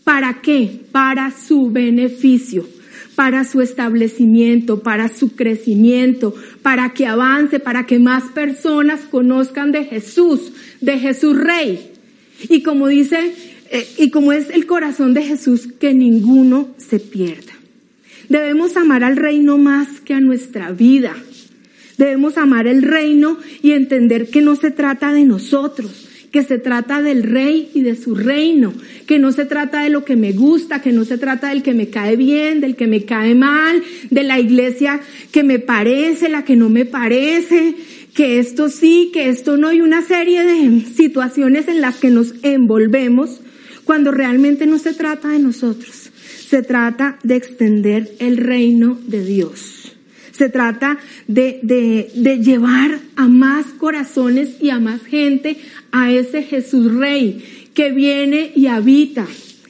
¿Para 0.03 0.41
qué? 0.41 0.79
Para 0.91 1.29
su 1.29 1.69
beneficio, 1.69 2.67
para 3.13 3.43
su 3.43 3.61
establecimiento, 3.61 4.81
para 4.81 5.07
su 5.07 5.35
crecimiento, 5.35 6.33
para 6.63 6.95
que 6.95 7.05
avance, 7.05 7.59
para 7.59 7.85
que 7.85 7.99
más 7.99 8.23
personas 8.31 9.01
conozcan 9.01 9.71
de 9.71 9.83
Jesús, 9.83 10.51
de 10.81 10.97
Jesús 10.97 11.37
Rey. 11.37 11.91
Y 12.49 12.63
como 12.63 12.87
dice 12.87 13.35
eh, 13.73 13.87
y 13.97 14.09
como 14.09 14.33
es 14.33 14.49
el 14.49 14.65
corazón 14.65 15.13
de 15.13 15.23
Jesús, 15.23 15.69
que 15.79 15.93
ninguno 15.93 16.71
se 16.77 16.99
pierda. 16.99 17.50
Debemos 18.31 18.77
amar 18.77 19.03
al 19.03 19.17
reino 19.17 19.57
más 19.57 19.99
que 19.99 20.13
a 20.13 20.21
nuestra 20.21 20.71
vida. 20.71 21.17
Debemos 21.97 22.37
amar 22.37 22.65
el 22.65 22.81
reino 22.81 23.37
y 23.61 23.73
entender 23.73 24.29
que 24.29 24.41
no 24.41 24.55
se 24.55 24.71
trata 24.71 25.11
de 25.11 25.25
nosotros, 25.25 26.07
que 26.31 26.41
se 26.45 26.57
trata 26.57 27.01
del 27.01 27.23
rey 27.23 27.69
y 27.73 27.81
de 27.81 27.97
su 27.97 28.15
reino, 28.15 28.73
que 29.05 29.19
no 29.19 29.33
se 29.33 29.43
trata 29.43 29.83
de 29.83 29.89
lo 29.89 30.05
que 30.05 30.15
me 30.15 30.31
gusta, 30.31 30.81
que 30.81 30.93
no 30.93 31.03
se 31.03 31.17
trata 31.17 31.49
del 31.49 31.61
que 31.61 31.73
me 31.73 31.89
cae 31.89 32.15
bien, 32.15 32.61
del 32.61 32.77
que 32.77 32.87
me 32.87 33.03
cae 33.03 33.35
mal, 33.35 33.83
de 34.09 34.23
la 34.23 34.39
iglesia 34.39 35.01
que 35.33 35.43
me 35.43 35.59
parece, 35.59 36.29
la 36.29 36.45
que 36.45 36.55
no 36.55 36.69
me 36.69 36.85
parece, 36.85 37.75
que 38.13 38.39
esto 38.39 38.69
sí, 38.69 39.09
que 39.11 39.27
esto 39.27 39.57
no, 39.57 39.73
y 39.73 39.81
una 39.81 40.03
serie 40.03 40.45
de 40.45 40.85
situaciones 40.85 41.67
en 41.67 41.81
las 41.81 41.97
que 41.97 42.11
nos 42.11 42.33
envolvemos 42.43 43.41
cuando 43.83 44.11
realmente 44.11 44.67
no 44.67 44.77
se 44.77 44.93
trata 44.93 45.27
de 45.27 45.39
nosotros, 45.39 46.00
se 46.51 46.63
trata 46.63 47.17
de 47.23 47.37
extender 47.37 48.11
el 48.19 48.35
reino 48.35 48.99
de 49.07 49.23
Dios. 49.23 49.93
Se 50.33 50.49
trata 50.49 50.99
de, 51.25 51.61
de, 51.63 52.39
llevar 52.39 52.99
a 53.15 53.29
más 53.29 53.67
corazones 53.67 54.57
y 54.59 54.69
a 54.69 54.77
más 54.77 55.01
gente 55.03 55.55
a 55.93 56.11
ese 56.11 56.43
Jesús 56.43 56.93
Rey 56.93 57.69
que 57.73 57.93
viene 57.93 58.51
y 58.53 58.67
habita 58.67 59.25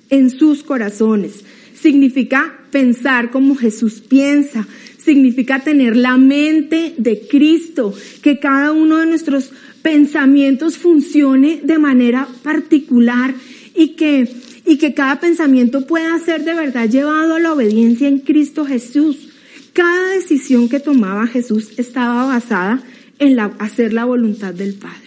en 0.10 0.32
sus 0.32 0.64
corazones. 0.64 1.46
Significa 1.80 2.62
pensar 2.72 3.30
como 3.30 3.56
Jesús 3.56 4.02
piensa, 4.02 4.68
significa 4.98 5.60
tener 5.60 5.96
la 5.96 6.18
mente 6.18 6.96
de 6.98 7.28
Cristo, 7.30 7.94
que 8.24 8.40
cada 8.40 8.72
uno 8.72 8.98
de 8.98 9.06
nuestros 9.06 9.52
pensamientos 9.84 10.80
funcione 10.80 11.62
de 11.64 11.78
manera 11.78 12.28
particular 12.42 13.36
y 13.76 13.90
que, 13.90 14.28
y 14.66 14.78
que 14.78 14.94
cada 14.94 15.20
pensamiento 15.20 15.86
pueda 15.88 16.18
ser 16.20 16.44
de 16.44 16.54
verdad 16.54 16.90
llevado 16.90 17.36
a 17.36 17.40
la 17.40 17.54
obediencia 17.54 18.08
en 18.08 18.20
Cristo 18.20 18.66
Jesús. 18.66 19.30
Cada 19.74 20.10
decisión 20.10 20.70
que 20.70 20.80
tomaba 20.80 21.28
Jesús 21.28 21.72
estaba 21.78 22.26
basada 22.26 22.84
en 23.20 23.36
la, 23.36 23.46
hacer 23.60 23.94
la 23.94 24.06
voluntad 24.06 24.54
del 24.54 24.74
Padre. 24.74 24.98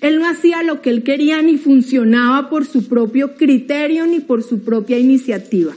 Él 0.00 0.18
no 0.18 0.28
hacía 0.28 0.62
lo 0.62 0.80
que 0.80 0.90
él 0.90 1.02
quería 1.02 1.42
ni 1.42 1.58
funcionaba 1.58 2.50
por 2.50 2.66
su 2.66 2.86
propio 2.86 3.36
criterio 3.36 4.06
ni 4.06 4.20
por 4.20 4.42
su 4.42 4.60
propia 4.60 4.98
iniciativa. 4.98 5.74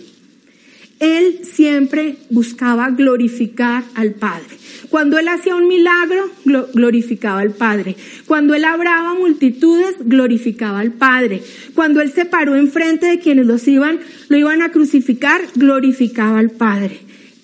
Él 1.02 1.40
siempre 1.44 2.18
buscaba 2.30 2.92
glorificar 2.92 3.84
al 3.96 4.14
Padre. 4.14 4.56
Cuando 4.92 5.18
él 5.18 5.30
hacía 5.30 5.56
un 5.56 5.68
milagro, 5.68 6.30
glorificaba 6.46 7.40
al 7.40 7.52
Padre. 7.56 7.96
Cuando 8.28 8.54
él 8.54 8.64
hablaba 8.64 9.16
multitudes, 9.16 9.96
glorificaba 10.06 10.80
al 10.80 10.92
Padre. 10.92 11.42
Cuando 11.74 12.02
él 12.02 12.12
se 12.12 12.26
paró 12.26 12.56
enfrente 12.56 13.08
de 13.08 13.18
quienes 13.18 13.48
los 13.48 13.68
iban, 13.68 14.00
lo 14.30 14.38
iban 14.38 14.62
a 14.62 14.72
crucificar, 14.72 15.42
glorificaba 15.56 16.38
al 16.38 16.52
Padre. 16.52 17.00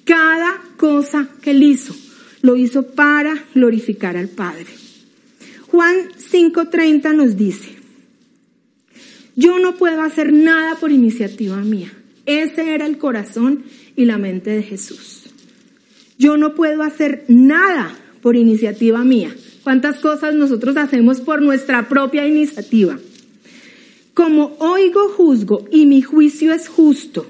Cada 0.06 0.62
cosa 0.78 1.28
que 1.41 1.50
él 1.52 1.63
hizo, 1.63 1.96
lo 2.43 2.58
hizo 2.58 2.91
para 2.91 3.34
glorificar 3.56 4.17
al 4.17 4.30
Padre. 4.30 4.67
Juan 5.72 5.96
5:30 6.17 7.15
nos 7.15 7.36
dice, 7.38 7.70
yo 9.36 9.58
no 9.58 9.76
puedo 9.78 10.04
hacer 10.04 10.32
nada 10.32 10.76
por 10.76 10.91
iniciativa 10.91 11.58
mía. 11.58 11.91
Ese 12.27 12.75
era 12.75 12.85
el 12.85 12.97
corazón 12.97 13.63
y 13.95 14.05
la 14.05 14.17
mente 14.17 14.51
de 14.51 14.61
Jesús. 14.61 15.23
Yo 16.19 16.35
no 16.37 16.55
puedo 16.55 16.83
hacer 16.83 17.23
nada 17.29 17.97
por 18.21 18.35
iniciativa 18.35 19.03
mía. 19.05 19.33
¿Cuántas 19.63 19.99
cosas 19.99 20.35
nosotros 20.35 20.75
hacemos 20.75 21.21
por 21.21 21.41
nuestra 21.41 21.87
propia 21.87 22.27
iniciativa? 22.27 22.99
Como 24.13 24.57
oigo, 24.59 25.07
juzgo 25.09 25.67
y 25.71 25.85
mi 25.85 26.01
juicio 26.01 26.53
es 26.53 26.67
justo, 26.67 27.25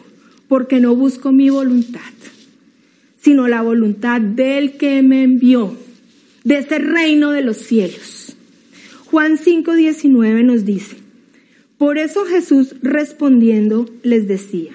porque 0.48 0.80
no 0.80 0.96
busco 0.96 1.32
mi 1.32 1.50
voluntad, 1.52 2.02
sino 3.20 3.48
la 3.48 3.62
voluntad 3.62 4.20
del 4.20 4.78
que 4.78 5.04
me 5.04 5.24
envió, 5.24 5.76
de 6.44 6.58
ese 6.58 6.80
reino 6.80 7.32
de 7.32 7.44
los 7.44 7.58
cielos. 7.58 8.36
Juan 9.06 9.38
5:19 9.38 10.44
nos 10.44 10.66
dice, 10.66 10.98
por 11.78 12.00
eso 12.00 12.26
Jesús 12.26 12.76
respondiendo 12.82 13.86
les 14.02 14.28
decía, 14.28 14.72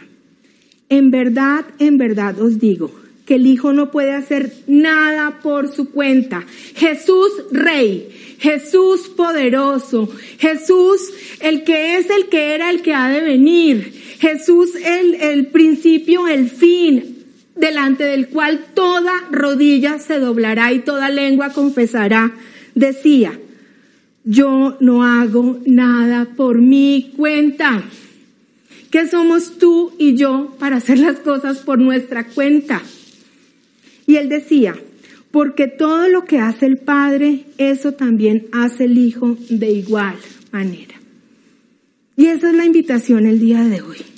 en 0.93 1.11
verdad, 1.11 1.65
en 1.79 1.97
verdad 1.97 2.39
os 2.39 2.59
digo, 2.59 2.91
que 3.25 3.37
el 3.37 3.47
Hijo 3.47 3.73
no 3.73 3.91
puede 3.91 4.13
hacer 4.13 4.53
nada 4.67 5.41
por 5.43 5.73
su 5.75 5.91
cuenta. 5.91 6.45
Jesús 6.75 7.31
Rey, 7.51 8.37
Jesús 8.39 9.09
poderoso, 9.17 10.11
Jesús 10.39 11.01
el 11.41 11.65
que 11.65 11.97
es, 11.97 12.11
el 12.11 12.29
que 12.29 12.55
era, 12.55 12.69
el 12.69 12.83
que 12.83 12.93
ha 12.93 13.09
de 13.09 13.23
venir, 13.23 13.91
Jesús 14.19 14.75
el, 14.75 15.15
el 15.15 15.47
principio, 15.47 16.29
el 16.29 16.51
fin, 16.51 17.25
delante 17.57 18.05
del 18.05 18.29
cual 18.29 18.67
toda 18.75 19.13
rodilla 19.31 19.99
se 19.99 20.19
doblará 20.19 20.75
y 20.75 20.81
toda 20.81 21.09
lengua 21.09 21.55
confesará, 21.55 22.35
decía, 22.75 23.39
yo 24.25 24.77
no 24.81 25.05
hago 25.05 25.59
nada 25.65 26.29
por 26.37 26.61
mi 26.61 27.13
cuenta. 27.17 27.83
¿Qué 28.93 29.09
somos 29.09 29.57
tú 29.57 29.95
y 29.99 30.17
yo 30.17 30.55
para 30.59 30.77
hacer 30.77 30.99
las 30.99 31.19
cosas 31.21 31.61
por 31.61 31.79
nuestra 31.79 32.27
cuenta? 32.27 32.83
Y 34.07 34.17
él 34.17 34.29
decía, 34.29 34.77
porque 35.31 35.67
todo 35.67 36.09
lo 36.09 36.27
que 36.27 36.39
hace 36.39 36.67
el 36.67 36.77
Padre, 36.77 37.47
eso 37.57 37.93
también 37.93 38.49
hace 38.53 38.85
el 38.85 38.99
Hijo 38.99 39.39
de 39.49 39.71
igual 39.71 40.17
manera. 40.53 40.95
Y 42.19 42.27
esa 42.27 42.51
es 42.51 42.55
la 42.55 42.67
invitación 42.67 43.25
el 43.25 43.41
día 43.41 43.65
de 43.65 43.81
hoy. 43.81 44.12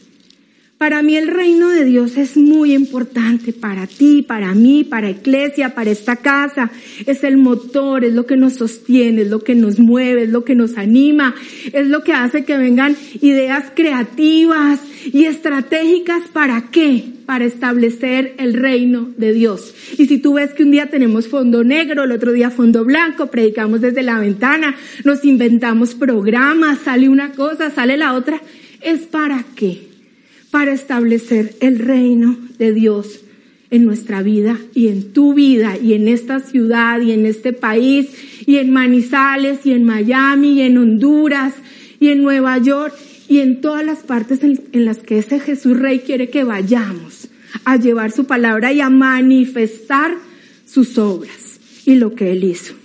Para 0.78 1.02
mí 1.02 1.16
el 1.16 1.28
reino 1.28 1.68
de 1.68 1.84
Dios 1.84 2.16
es 2.16 2.36
muy 2.36 2.74
importante 2.74 3.52
para 3.52 3.86
ti, 3.86 4.22
para 4.22 4.54
mí, 4.54 4.82
para 4.82 5.08
iglesia, 5.08 5.72
para 5.74 5.90
esta 5.90 6.16
casa. 6.16 6.70
Es 7.06 7.22
el 7.22 7.36
motor, 7.36 8.04
es 8.04 8.12
lo 8.12 8.26
que 8.26 8.36
nos 8.36 8.54
sostiene, 8.54 9.22
es 9.22 9.30
lo 9.30 9.38
que 9.38 9.54
nos 9.54 9.78
mueve, 9.78 10.24
es 10.24 10.30
lo 10.30 10.44
que 10.44 10.56
nos 10.56 10.76
anima, 10.76 11.36
es 11.72 11.86
lo 11.86 12.02
que 12.02 12.12
hace 12.12 12.44
que 12.44 12.58
vengan 12.58 12.96
ideas 13.20 13.72
creativas 13.74 14.80
y 15.12 15.26
estratégicas. 15.26 16.24
¿Para 16.32 16.62
qué? 16.72 17.04
Para 17.24 17.44
establecer 17.44 18.34
el 18.38 18.54
reino 18.54 19.10
de 19.16 19.32
Dios. 19.32 19.72
Y 19.96 20.06
si 20.06 20.18
tú 20.18 20.34
ves 20.34 20.54
que 20.54 20.64
un 20.64 20.72
día 20.72 20.90
tenemos 20.90 21.28
fondo 21.28 21.62
negro, 21.62 22.02
el 22.02 22.12
otro 22.12 22.32
día 22.32 22.50
fondo 22.50 22.84
blanco, 22.84 23.28
predicamos 23.28 23.80
desde 23.80 24.02
la 24.02 24.18
ventana, 24.18 24.74
nos 25.04 25.24
inventamos 25.24 25.94
programas, 25.94 26.80
sale 26.80 27.08
una 27.08 27.30
cosa, 27.30 27.70
sale 27.70 27.96
la 27.96 28.14
otra, 28.14 28.42
¿es 28.82 29.02
para 29.02 29.44
qué? 29.54 29.93
Para 30.54 30.72
establecer 30.72 31.56
el 31.58 31.80
reino 31.80 32.38
de 32.58 32.72
Dios 32.72 33.22
en 33.70 33.84
nuestra 33.84 34.22
vida 34.22 34.56
y 34.72 34.86
en 34.86 35.12
tu 35.12 35.34
vida 35.34 35.76
y 35.76 35.94
en 35.94 36.06
esta 36.06 36.38
ciudad 36.38 37.00
y 37.00 37.10
en 37.10 37.26
este 37.26 37.52
país 37.52 38.10
y 38.46 38.58
en 38.58 38.70
Manizales 38.70 39.66
y 39.66 39.72
en 39.72 39.82
Miami 39.82 40.52
y 40.52 40.60
en 40.60 40.78
Honduras 40.78 41.54
y 41.98 42.06
en 42.10 42.22
Nueva 42.22 42.56
York 42.58 42.94
y 43.28 43.40
en 43.40 43.60
todas 43.60 43.84
las 43.84 44.04
partes 44.04 44.44
en, 44.44 44.84
las 44.84 44.98
que 44.98 45.18
ese 45.18 45.40
Jesús 45.40 45.76
Rey 45.76 46.02
quiere 46.06 46.30
que 46.30 46.44
vayamos 46.44 47.26
a 47.64 47.76
llevar 47.76 48.12
su 48.12 48.26
palabra 48.26 48.72
y 48.72 48.80
a 48.80 48.90
manifestar 48.90 50.14
sus 50.66 50.98
obras 50.98 51.58
y 51.84 51.96
lo 51.96 52.14
que 52.14 52.30
Él 52.30 52.44
hizo. 52.44 52.83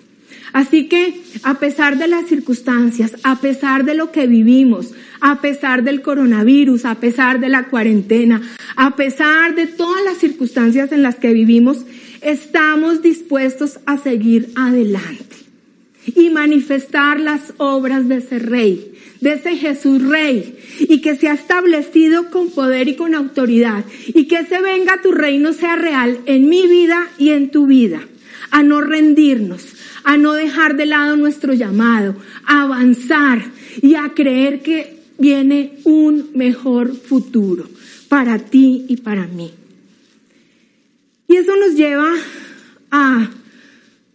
Así 0.53 0.87
que, 0.87 1.21
a 1.43 1.59
pesar 1.59 1.97
de 1.97 2.07
las 2.07 2.27
circunstancias, 2.27 3.15
a 3.23 3.39
pesar 3.39 3.85
de 3.85 3.93
lo 3.93 4.11
que 4.11 4.27
vivimos, 4.27 4.93
a 5.21 5.41
pesar 5.41 5.83
del 5.83 6.01
coronavirus, 6.01 6.85
a 6.85 6.95
pesar 6.95 7.39
de 7.39 7.49
la 7.49 7.65
cuarentena, 7.65 8.41
a 8.75 8.95
pesar 8.95 9.55
de 9.55 9.67
todas 9.67 10.03
las 10.03 10.17
circunstancias 10.17 10.91
en 10.91 11.03
las 11.03 11.15
que 11.15 11.33
vivimos, 11.33 11.85
estamos 12.21 13.01
dispuestos 13.01 13.79
a 13.85 13.97
seguir 13.97 14.49
adelante 14.55 15.35
y 16.15 16.29
manifestar 16.29 17.19
las 17.19 17.53
obras 17.57 18.07
de 18.07 18.17
ese 18.17 18.39
rey, 18.39 18.93
de 19.21 19.33
ese 19.33 19.55
Jesús 19.55 20.01
rey, 20.01 20.57
y 20.79 21.01
que 21.01 21.15
se 21.15 21.27
ha 21.27 21.33
establecido 21.33 22.29
con 22.29 22.49
poder 22.49 22.87
y 22.87 22.95
con 22.95 23.13
autoridad, 23.13 23.85
y 24.07 24.25
que 24.25 24.39
ese 24.39 24.61
venga 24.61 25.01
tu 25.01 25.11
reino 25.11 25.53
sea 25.53 25.75
real 25.75 26.19
en 26.25 26.49
mi 26.49 26.67
vida 26.67 27.07
y 27.17 27.29
en 27.29 27.51
tu 27.51 27.67
vida, 27.67 28.01
a 28.51 28.63
no 28.63 28.81
rendirnos, 28.81 29.75
a 30.03 30.17
no 30.17 30.33
dejar 30.33 30.75
de 30.75 30.85
lado 30.85 31.17
nuestro 31.17 31.53
llamado, 31.53 32.15
a 32.45 32.63
avanzar 32.63 33.43
y 33.81 33.95
a 33.95 34.09
creer 34.15 34.61
que 34.61 34.99
viene 35.17 35.79
un 35.83 36.31
mejor 36.33 36.95
futuro 36.95 37.69
para 38.07 38.39
ti 38.39 38.85
y 38.87 38.97
para 38.97 39.27
mí. 39.27 39.51
Y 41.27 41.35
eso 41.35 41.55
nos 41.57 41.75
lleva 41.75 42.11
a 42.91 43.29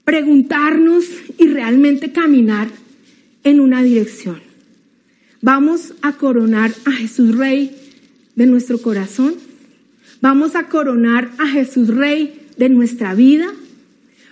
preguntarnos 0.05 1.05
y 1.39 1.47
realmente 1.47 2.13
caminar 2.13 2.69
en 3.45 3.61
una 3.61 3.83
dirección. 3.83 4.41
Vamos 5.41 5.95
a 6.03 6.13
coronar 6.13 6.73
a 6.87 6.93
Jesús 6.93 7.37
Rey 7.37 7.77
de 8.35 8.47
nuestro 8.47 8.79
corazón. 8.79 9.35
Vamos 10.21 10.57
a 10.57 10.69
coronar 10.69 11.31
a 11.39 11.47
Jesús 11.47 11.89
Rey 11.89 12.49
de 12.57 12.69
nuestra 12.69 13.15
vida. 13.15 13.53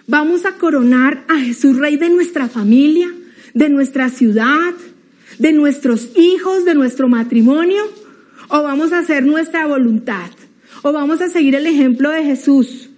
Vamos 0.07 0.45
a 0.45 0.53
coronar 0.53 1.25
a 1.29 1.39
Jesús 1.39 1.77
Rey 1.77 1.97
de 1.97 2.11
nuestra 2.11 2.49
familia, 2.49 3.09
de 3.55 3.69
nuestra 3.69 4.09
ciudad, 4.09 4.75
de 5.39 5.53
nuestros 5.53 6.11
hijos, 6.17 6.65
de 6.65 6.75
nuestro 6.75 7.09
matrimonio? 7.09 7.83
¿O 8.49 8.63
vamos 8.63 8.93
a 8.93 8.99
hacer 8.99 9.25
nuestra 9.25 9.67
voluntad? 9.67 10.31
¿O 10.83 10.93
vamos 10.93 11.21
a 11.21 11.29
seguir 11.29 11.55
el 11.55 11.67
ejemplo 11.67 12.11
de 12.11 12.25
Jesús? 12.25 12.91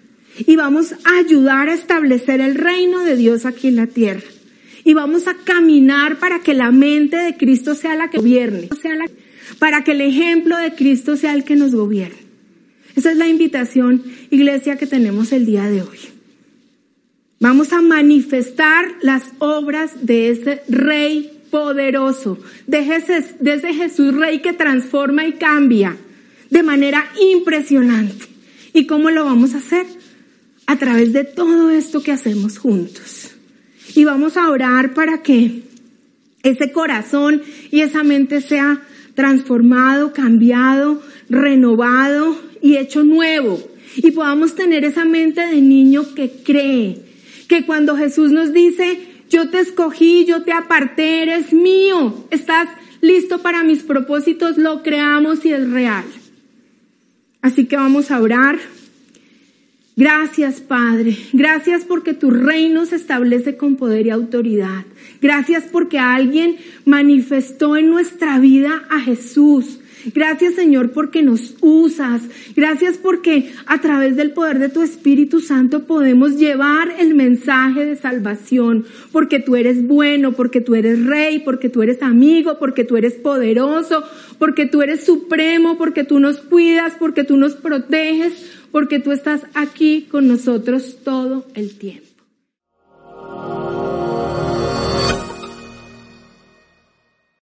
Y 0.46 0.56
vamos 0.56 0.92
a 1.04 1.18
ayudar 1.18 1.68
a 1.68 1.74
establecer 1.74 2.40
el 2.40 2.56
reino 2.56 3.00
de 3.00 3.16
Dios 3.16 3.46
aquí 3.46 3.68
en 3.68 3.76
la 3.76 3.86
tierra. 3.86 4.22
Y 4.84 4.94
vamos 4.94 5.28
a 5.28 5.34
caminar 5.34 6.18
para 6.18 6.40
que 6.40 6.54
la 6.54 6.70
mente 6.70 7.16
de 7.16 7.36
Cristo 7.36 7.74
sea 7.74 7.94
la 7.94 8.10
que 8.10 8.18
gobierne. 8.18 8.68
para 9.58 9.84
que 9.84 9.92
el 9.92 10.00
ejemplo 10.00 10.56
de 10.56 10.74
Cristo 10.74 11.16
sea 11.16 11.34
el 11.34 11.44
que 11.44 11.54
nos 11.56 11.74
gobierne. 11.74 12.24
Esa 12.96 13.12
es 13.12 13.16
la 13.16 13.28
invitación, 13.28 14.02
iglesia, 14.30 14.76
que 14.76 14.86
tenemos 14.86 15.32
el 15.32 15.46
día 15.46 15.64
de 15.64 15.82
hoy. 15.82 16.13
Vamos 17.44 17.74
a 17.74 17.82
manifestar 17.82 18.86
las 19.02 19.34
obras 19.38 20.06
de 20.06 20.30
ese 20.30 20.62
Rey 20.66 21.30
poderoso, 21.50 22.38
de 22.66 22.78
ese, 22.78 23.74
Jesús 23.74 24.14
Rey 24.14 24.40
que 24.40 24.54
transforma 24.54 25.26
y 25.26 25.34
cambia 25.34 25.94
de 26.48 26.62
manera 26.62 27.04
impresionante. 27.20 28.24
¿Y 28.72 28.86
cómo 28.86 29.10
lo 29.10 29.26
vamos 29.26 29.52
a 29.52 29.58
hacer? 29.58 29.84
A 30.66 30.78
través 30.78 31.12
de 31.12 31.24
todo 31.24 31.68
esto 31.68 32.02
que 32.02 32.12
hacemos 32.12 32.56
juntos. 32.56 33.32
Y 33.94 34.04
vamos 34.04 34.38
a 34.38 34.48
orar 34.48 34.94
para 34.94 35.20
que 35.20 35.64
ese 36.42 36.72
corazón 36.72 37.42
y 37.70 37.82
esa 37.82 38.02
mente 38.04 38.40
sea 38.40 38.80
transformado, 39.14 40.14
cambiado, 40.14 41.02
renovado 41.28 42.40
y 42.62 42.78
hecho 42.78 43.04
nuevo. 43.04 43.62
Y 43.96 44.12
podamos 44.12 44.54
tener 44.54 44.86
esa 44.86 45.04
mente 45.04 45.42
de 45.42 45.60
niño 45.60 46.14
que 46.14 46.30
cree, 46.42 47.12
que 47.48 47.64
cuando 47.64 47.96
Jesús 47.96 48.30
nos 48.30 48.52
dice, 48.52 49.06
yo 49.30 49.50
te 49.50 49.60
escogí, 49.60 50.24
yo 50.24 50.42
te 50.42 50.52
aparté, 50.52 51.22
eres 51.22 51.52
mío, 51.52 52.26
estás 52.30 52.68
listo 53.00 53.42
para 53.42 53.64
mis 53.64 53.82
propósitos, 53.82 54.56
lo 54.56 54.82
creamos 54.82 55.44
y 55.44 55.52
es 55.52 55.70
real. 55.70 56.04
Así 57.42 57.66
que 57.66 57.76
vamos 57.76 58.10
a 58.10 58.20
orar. 58.20 58.58
Gracias, 59.96 60.60
Padre. 60.60 61.16
Gracias 61.32 61.84
porque 61.84 62.14
tu 62.14 62.30
reino 62.30 62.84
se 62.86 62.96
establece 62.96 63.56
con 63.56 63.76
poder 63.76 64.06
y 64.06 64.10
autoridad. 64.10 64.84
Gracias 65.20 65.64
porque 65.70 65.98
alguien 65.98 66.56
manifestó 66.84 67.76
en 67.76 67.90
nuestra 67.90 68.38
vida 68.38 68.84
a 68.90 69.00
Jesús. 69.00 69.78
Gracias 70.12 70.54
Señor 70.54 70.90
porque 70.90 71.22
nos 71.22 71.54
usas. 71.60 72.22
Gracias 72.56 72.98
porque 72.98 73.52
a 73.66 73.80
través 73.80 74.16
del 74.16 74.32
poder 74.32 74.58
de 74.58 74.68
tu 74.68 74.82
Espíritu 74.82 75.40
Santo 75.40 75.84
podemos 75.84 76.36
llevar 76.36 76.94
el 76.98 77.14
mensaje 77.14 77.84
de 77.84 77.96
salvación. 77.96 78.84
Porque 79.12 79.40
tú 79.40 79.56
eres 79.56 79.86
bueno, 79.86 80.32
porque 80.32 80.60
tú 80.60 80.74
eres 80.74 81.04
rey, 81.04 81.40
porque 81.40 81.68
tú 81.68 81.82
eres 81.82 82.02
amigo, 82.02 82.58
porque 82.58 82.84
tú 82.84 82.96
eres 82.96 83.14
poderoso, 83.14 84.04
porque 84.38 84.66
tú 84.66 84.82
eres 84.82 85.04
supremo, 85.04 85.78
porque 85.78 86.04
tú 86.04 86.20
nos 86.20 86.38
cuidas, 86.38 86.94
porque 86.98 87.24
tú 87.24 87.36
nos 87.36 87.54
proteges, 87.54 88.32
porque 88.70 88.98
tú 88.98 89.12
estás 89.12 89.42
aquí 89.54 90.06
con 90.10 90.28
nosotros 90.28 90.98
todo 91.04 91.46
el 91.54 91.76
tiempo. 91.76 92.13